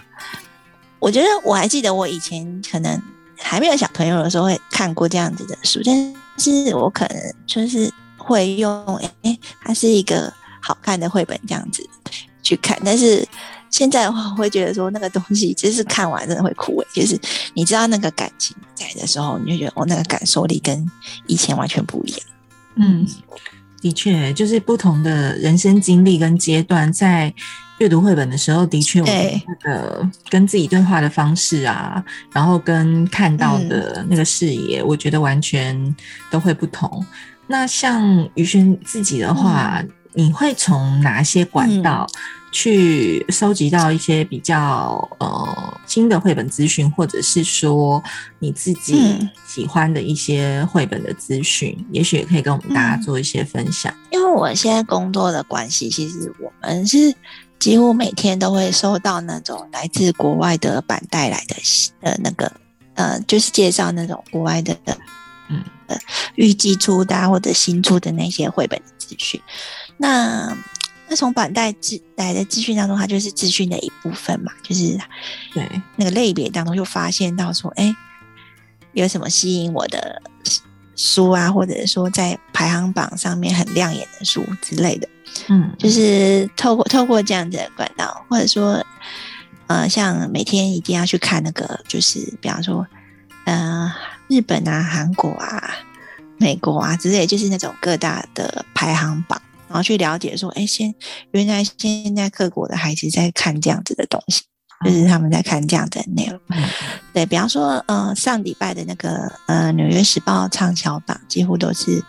[1.00, 3.02] 我觉得我还记得我以前可能
[3.38, 10.32] 还没有小朋友的时候会看过这样子的书，但是我可能就是会用，哎，它是一个
[10.62, 11.88] 好看的绘本这样子
[12.44, 13.28] 去看，但是。
[13.72, 16.86] 现在的话，我会觉得说那个东西，其实看完真的会枯萎。
[16.94, 17.20] 就是
[17.54, 20.86] 你知道那个感情在的时候，你就觉得哦，那个感受力跟
[21.26, 22.20] 以前完全不一样。
[22.76, 23.08] 嗯，
[23.82, 27.34] 的确，就是不同的人生经历跟阶段，在
[27.80, 35.96] 阅读绘本的时候，的确，我那个跟自己对话的方式啊，然后跟看到的那个视野，我觉得完全
[36.30, 37.04] 都会不同。
[37.48, 42.06] 那像于轩自己的话，你会从哪些管道？
[42.52, 48.04] 去收集到一些比较呃新的绘本资讯，或者是说
[48.40, 53.94] 你自己喜欢的一些绘本的资讯，也许也可以跟我们大家做一些分享。
[54.12, 57.16] 因为我现在工作的关系，其实我们是
[57.58, 61.56] 几乎每天都会收到那种来自国外的版带来的
[62.02, 62.52] 呃那个
[62.96, 64.78] 呃，就是介绍那种国外的
[65.48, 65.98] 嗯呃
[66.36, 69.42] 预计出的或者新出的那些绘本资讯，
[69.96, 70.54] 那。
[71.12, 74.98] 那从板带资来的资讯当中，它就是资讯的一部分嘛，就是
[75.54, 77.94] 对那个类别当中就发现到说，哎，
[78.94, 80.22] 有什么吸引我的
[80.96, 85.10] 书啊，或者说在排行榜上面很亮眼的书之类的，
[85.50, 88.82] 嗯，就是透过透过这样子的管道，或者说，
[89.68, 92.88] 呃，像每天一定要去看那个，就是比方说，
[93.44, 93.94] 呃，
[94.30, 95.76] 日本啊、韩国啊、
[96.38, 99.42] 美国啊之类，就是那种各大的排行榜。
[99.72, 100.94] 然后去了解说，哎，现
[101.32, 104.42] 原来现在各国的孩子在看这样子的东西，
[104.84, 106.38] 就是他们在看这样的内容。
[107.14, 112.04] 对比方说，呃，上礼拜的那个呃《纽约时报》畅销榜，几乎都是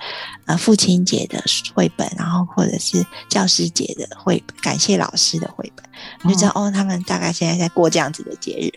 [0.46, 1.40] 呃父亲节的
[1.72, 8.70] 绘本，然后或者是教师节的绘本，感谢老师的绘本，就知道哦，他们大概现在在过这样子的节日。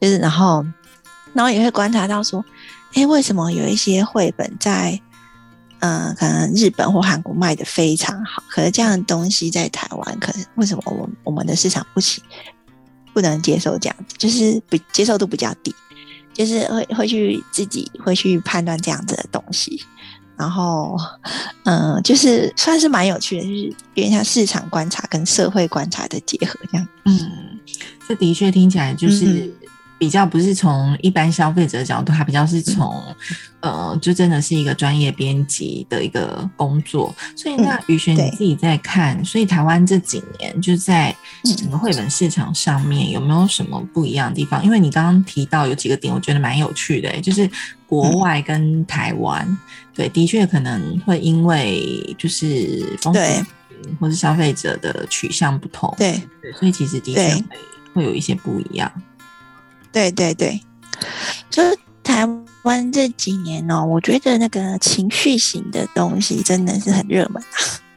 [0.00, 0.66] 就是然后，
[1.34, 2.44] 然后也会观察到说，
[2.94, 5.00] 哎，为什么有一些绘本在
[5.80, 12.22] 嗯，可能日本或韩国卖的非常好，可是这样的东西在台湾，可能为什么我我们的市场不起
[13.12, 15.74] 不能接受这样子，就是比接受度比较低，
[16.32, 19.82] 就是会会去自己会去判断这样子的东西，
[20.36, 20.96] 然后
[21.64, 26.88] 嗯，就是算是蛮有趣的，就是有点像市场观察跟社会观察的结合这样。
[27.04, 27.18] 嗯，
[28.08, 29.52] 这的确听起来就是
[29.98, 33.02] 比较不是从一般消费者的角度，它比较是从
[33.60, 37.14] 呃，就真的是一个专业编辑的一个工作。
[37.36, 41.14] 所以那宇璇你自己在看，所以台湾这几年就在
[41.56, 44.64] 整个绘本市场上面有没有什么不一样的地方？
[44.64, 47.48] 因为你刚刚提到有几个点，我觉得蛮有趣的，就是
[47.86, 49.46] 国外跟台湾，
[49.94, 53.46] 对，的确可能会因为就是风险。
[54.00, 57.44] 或是消费者的取向不同，对对，所以其实的确会
[57.92, 58.90] 会有一些不一样。
[59.94, 60.60] 对对对，
[61.48, 62.28] 就是台
[62.64, 67.42] 湾这几年哦，我觉得那个情绪型的东西真的是很热门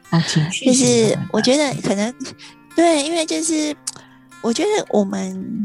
[0.08, 0.20] 啊。
[0.22, 2.14] 情绪就是我觉得可能
[2.74, 3.76] 对，因为就是
[4.40, 5.62] 我觉得我们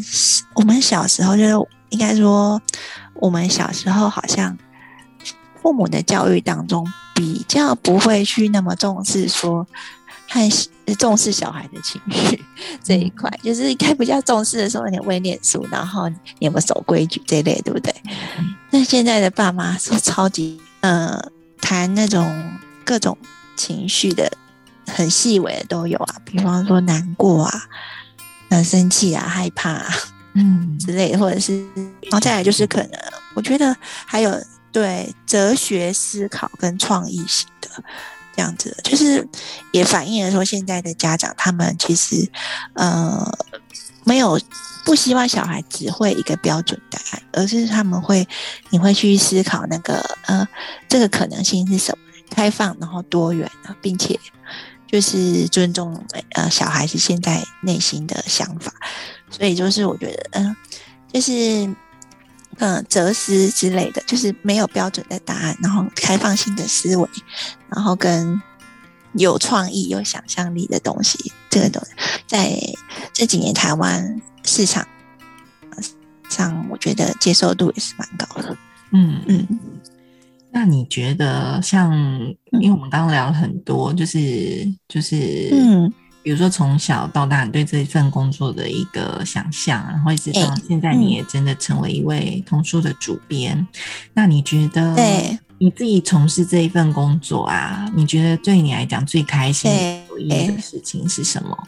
[0.55, 2.61] 我们小时候就是应该说，
[3.13, 4.57] 我们小时候好像
[5.61, 9.65] 父母的教育当中比较不会去那么重视说。
[10.29, 10.49] 很
[10.95, 12.43] 重视小孩的情绪
[12.83, 17.93] 这一块，就是应该比较重视的时候，你会念书，然后你有没有守规矩这类，对不对？
[18.71, 21.19] 那现在的爸妈是超级呃
[21.61, 22.51] 谈那种
[22.83, 23.17] 各种
[23.55, 24.31] 情绪的，
[24.87, 27.63] 很细微的都有啊，比方说难过啊、
[28.49, 29.95] 很生气啊、害怕啊，
[30.33, 32.99] 嗯 之类，或者是然后再来就是可能，
[33.35, 33.75] 我觉得
[34.05, 34.35] 还有
[34.71, 37.69] 对哲学思考跟创意型的。
[38.35, 39.27] 这样子，就是
[39.71, 42.29] 也反映了说，现在的家长他们其实，
[42.73, 43.37] 呃，
[44.03, 44.39] 没有
[44.85, 48.27] 不希望小孩只会一个标准答案，而是他们会，
[48.69, 50.47] 你会去思考那个，呃，
[50.89, 54.19] 这个可能性是什么，开放然后多元的，并且
[54.87, 58.73] 就是尊重呃小孩子现在内心的想法，
[59.29, 60.55] 所以就是我觉得，嗯，
[61.11, 61.69] 就是。
[62.57, 67.09] 嗯，哲思之类的，就是没有标准的答案，然后开放性的思维，
[67.69, 68.41] 然后跟
[69.13, 71.91] 有创意、有想象力的东西，这个东西
[72.27, 72.57] 在
[73.11, 74.87] 这几年台湾市场
[76.29, 78.55] 上，我觉得接受度也是蛮高的。
[78.91, 79.47] 嗯嗯，
[80.51, 81.91] 那你觉得像，
[82.51, 85.93] 因为我们刚刚聊了很多，就是就是嗯。
[86.23, 93.67] 比如说，从小到大，你对这一份工作的一个想象，然后一直到现在，你也真的成为一位童书的主编。
[94.13, 99.69] 那你觉得，对你自己从事这一份工作啊，你觉得对你来讲最开心、
[100.09, 101.67] 有意义的事情是什么？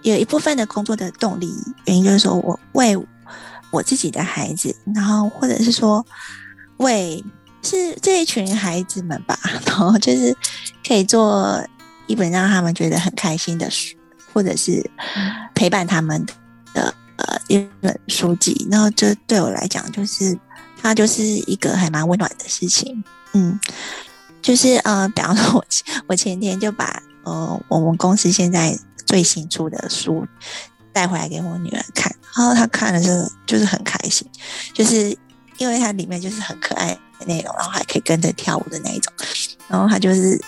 [0.00, 1.52] 有一部分的工作的动力
[1.84, 2.98] 原因就是说我为
[3.70, 6.04] 我自己的孩子，然后或者是说
[6.78, 7.22] 为
[7.62, 10.34] 是这一群孩子们吧， 然后就是
[10.82, 11.62] 可以做。
[12.12, 13.96] 一本让他们觉得很开心的书，
[14.34, 14.84] 或者是
[15.54, 16.22] 陪伴他们
[16.74, 20.38] 的呃一本书籍，然后这对我来讲就是
[20.76, 23.02] 它就是一个还蛮温暖的事情。
[23.32, 23.58] 嗯，
[24.42, 25.64] 就是呃，比方说我
[26.08, 30.26] 我前天就把呃我们公司现在最新出的书
[30.92, 34.28] 带回来给我女儿看，然后她看了之后就是很开心，
[34.74, 35.16] 就是
[35.56, 39.10] 因为它里面就是很可爱的内容，然后还可以跟着跳舞的那一种，
[39.66, 40.38] 然后她就是。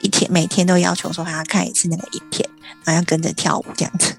[0.00, 2.48] 一天每天都要求说还要看一次那个影片，
[2.84, 4.12] 然后要跟着跳舞这样子，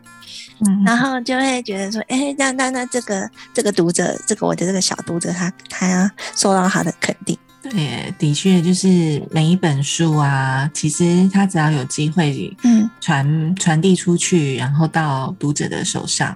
[0.65, 7.37] 嗯，然后就会觉得说，哎，那那那这个这个读者，这个我的这个小读者，他他受到他的肯定。
[7.63, 16.35] 对，的确就是每一本书啊，其实他只要有机会，嗯，传传递出去，然后到读者的手上，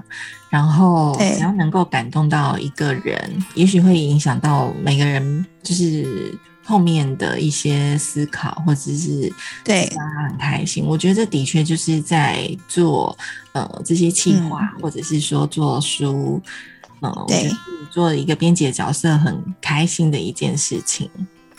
[0.50, 6.38] 然后只要能够感动到一个人，也许会影响到每个人，就是。
[6.66, 9.32] 后面的一些思考，或者是
[9.64, 13.16] 对让他很开心，我觉得这的确就是在做
[13.54, 16.42] 呃这些企划，或者是说做书，
[17.02, 17.52] 嗯，对，
[17.92, 21.10] 做一个编辑的角色很开心的一件事情。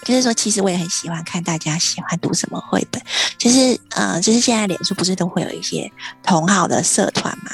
[0.05, 3.01] 就是说，其实我也很喜欢看大家喜欢读什么绘本。
[3.39, 5.91] 就是呃，就是现在脸书不是都会有一些
[6.23, 7.53] 同好的社团嘛，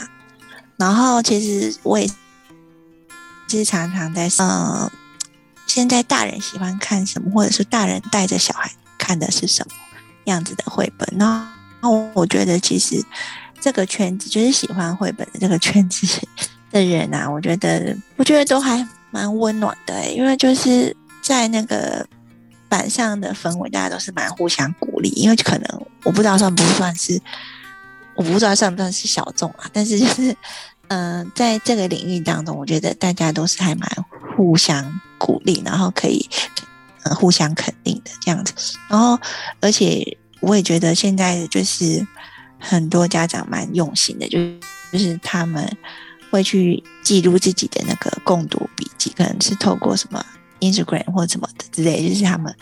[0.77, 2.07] 然后其实我也
[3.47, 4.91] 其实常常在嗯。
[5.75, 9.75] 现在大人喜欢看什么，或者是大人带着小孩看的是什么
[10.25, 11.09] 样子的绘本？
[11.13, 11.51] 那
[11.81, 13.03] 那我觉得其实
[13.59, 16.07] 这个圈子就是喜欢绘本的这个圈子
[16.71, 22.07] 的人啊，我觉得我觉得都还蛮温暖的，因为就是在那个
[22.69, 25.09] 板上的氛围，大家都是蛮互相鼓励。
[25.17, 27.19] 因为可能我不知道算不算是，
[28.15, 30.37] 我不知道算不算是小众啊， 但是就是
[30.89, 33.89] 嗯，在这个领域当中，我觉得大家都是还蛮
[34.37, 35.01] 互相。
[35.23, 36.29] 鼓励，然后可以
[37.05, 38.53] 呃互相肯定的这样子，
[38.89, 39.17] 然后
[39.61, 42.05] 而且我也觉得现在就是
[42.59, 44.59] 很多家长蛮用心的，就是
[44.93, 45.65] 就是他们
[46.33, 50.25] 会去记录自己的那个共读笔记，可能是透过什么
[50.59, 52.53] Instagram 或什么的之类，就是他们，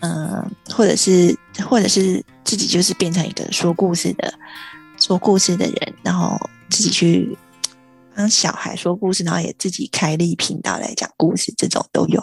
[0.00, 1.38] 嗯，或者是
[1.68, 4.34] 或者是自己就是变成一个说故事的
[4.98, 6.36] 说故事的人，然后
[6.68, 7.38] 自己去
[8.14, 12.22] 帮小孩说故事，然后也自己开立频道来讲故事，这种都有，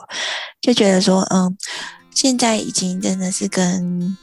[0.62, 1.58] 就觉得说，嗯，
[2.14, 4.18] 现在已经真的是跟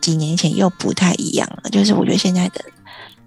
[0.00, 2.64] 几年前又不太一样了，就是我觉得现在的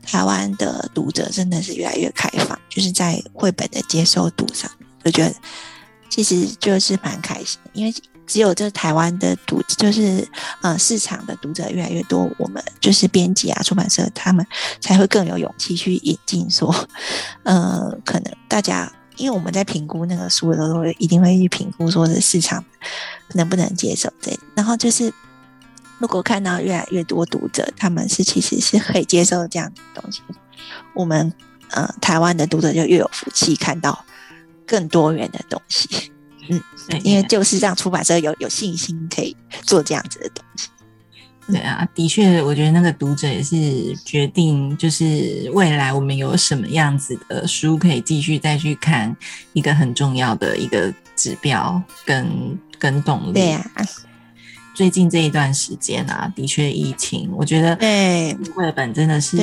[0.04, 4.70] 台湾的读者真的是越来越开放，就是在绘本的接受度上，
[5.04, 5.34] 我觉得。
[6.14, 7.94] 其实就是蛮开心，因为
[8.32, 10.26] 只有这台湾的读，就是
[10.62, 14.46] 呃市场的读者越来越多，我们就是编辑啊、出版社他们
[14.80, 16.74] 才会更有勇气去引进，说
[17.44, 22.64] 呃可能大家因为我们在评估那个书的时候，一定会去评估说是市场
[23.34, 25.14] 能不能接受这，然后就是
[26.00, 30.22] 如果看到越来越多读者他们是其实是可以接受这样的东西，
[30.94, 31.34] 我们
[31.72, 34.06] 呃台湾的读者就越有福气看到。
[34.64, 36.11] 更多元的东西，
[36.52, 40.68] 嗯，因为就是让出版社有有信心可以做这样子的东西。
[41.48, 49.14] 对啊，的确，我觉得那个读者也是决定，就是未来我们有什么样子的书可以继续再去看，
[49.54, 53.34] 一个很重要的一个指标跟跟动力。
[53.34, 53.72] 对呀。
[54.74, 59.36] 最近这一段时间啊，的确疫情，我觉得对绘本真的是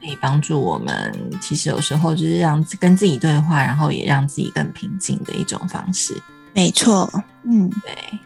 [0.00, 1.12] 可以帮助我们。
[1.42, 6.16] 其实有时候就是让跟自己对话，然后也让自己更平静的一种方式。
[6.52, 7.10] 没错，
[7.44, 8.18] 嗯，对。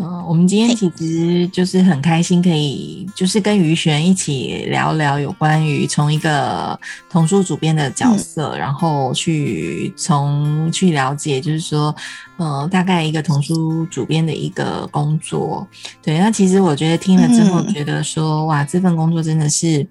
[0.00, 6.78] 嗯，我们今天其实就是很开心，可以就是跟于璇一起聊聊有关于从一个
[7.10, 11.92] 童书主编的角色，然后去从去了解，就是说，
[12.36, 15.66] 呃，大概一个童书主编的一个工作。
[16.00, 19.84] 对，那其实我觉得听了之后，觉得说，哇，这份工作真的是。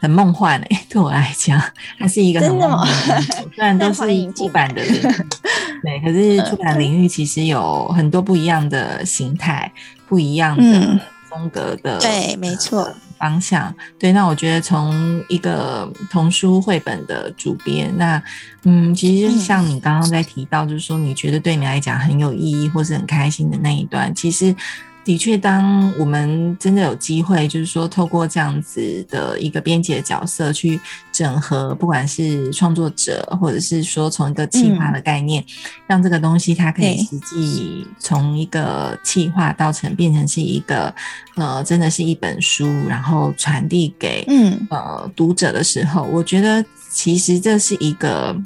[0.00, 1.60] 很梦幻诶， 对我来讲，
[1.98, 3.22] 它是一个很梦幻。
[3.54, 5.02] 虽然都 是出版的领域，
[5.84, 9.70] 对，可是出版领域其实有很多不一样的形态、
[10.08, 13.72] 不一样的风格的，对，没错，方向。
[13.98, 18.20] 对，那我觉得从一个童书绘本的主编，那
[18.64, 24.54] 嗯，其实就是像你刚刚在提到，就是说你觉得对你来讲很有意义或是很开心的那一段，其实。
[25.02, 30.78] 的确，当我们真的有机会，就是说，透过这样子的一个编辑的角色去
[31.10, 35.44] 整合，不管是创作者，或者是说从一个企划的概念，
[35.86, 40.94] 让这个东西它可以实际从一个企划到成变成是一个
[41.36, 44.66] 呃，真的是一本书，然后传递给嗯。
[44.70, 48.36] 呃读者的时候，我觉得其实这是一个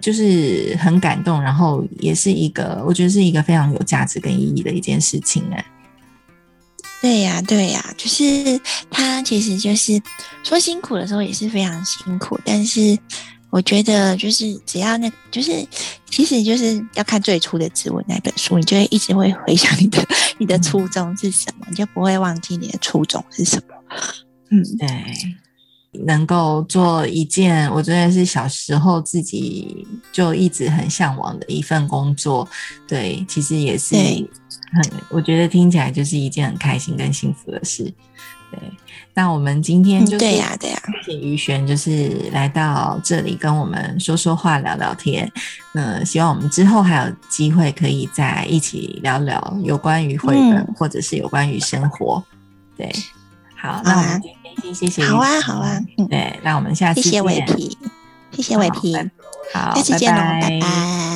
[0.00, 5.64] 就是很感动，然后也是一个我觉得是一个非常有价值跟意义的一件事情哎。
[7.02, 10.00] 对呀，对呀，就是他其实就是
[10.44, 12.96] 说辛苦的时候也是非常辛苦，但是
[13.50, 15.66] 我觉得就是只要那，就是
[16.08, 19.98] 其实就是要看最初的《指纹》那本书，你就会一直会回想你的
[20.38, 23.74] 你的初衷是什么，你就不会忘记你的初衷是什么。
[24.50, 32.48] 嗯，对，能够做一件我真的是小时候自己就一直很向往的一份工作，
[32.86, 33.96] 对，其实也是。
[34.72, 37.92] 很，我觉得听起来就是一件很开心跟幸福的事。
[38.50, 38.60] 对，
[39.14, 45.30] 那我们今天就对呀，对呀，谢谢于璇，就是来到这里跟我们说说话、聊聊天。
[45.74, 52.22] 嗯，希望我们之后还有机会可以再一起聊聊有关于绘本，或者是有关于生活。
[52.76, 52.92] 对，
[53.56, 57.78] 好，那我们今天先谢谢，好啊，好啊，对，那我们下次谢谢伟皮，
[58.32, 58.94] 谢谢伟皮，
[59.54, 61.11] 好，下次见喽，拜拜。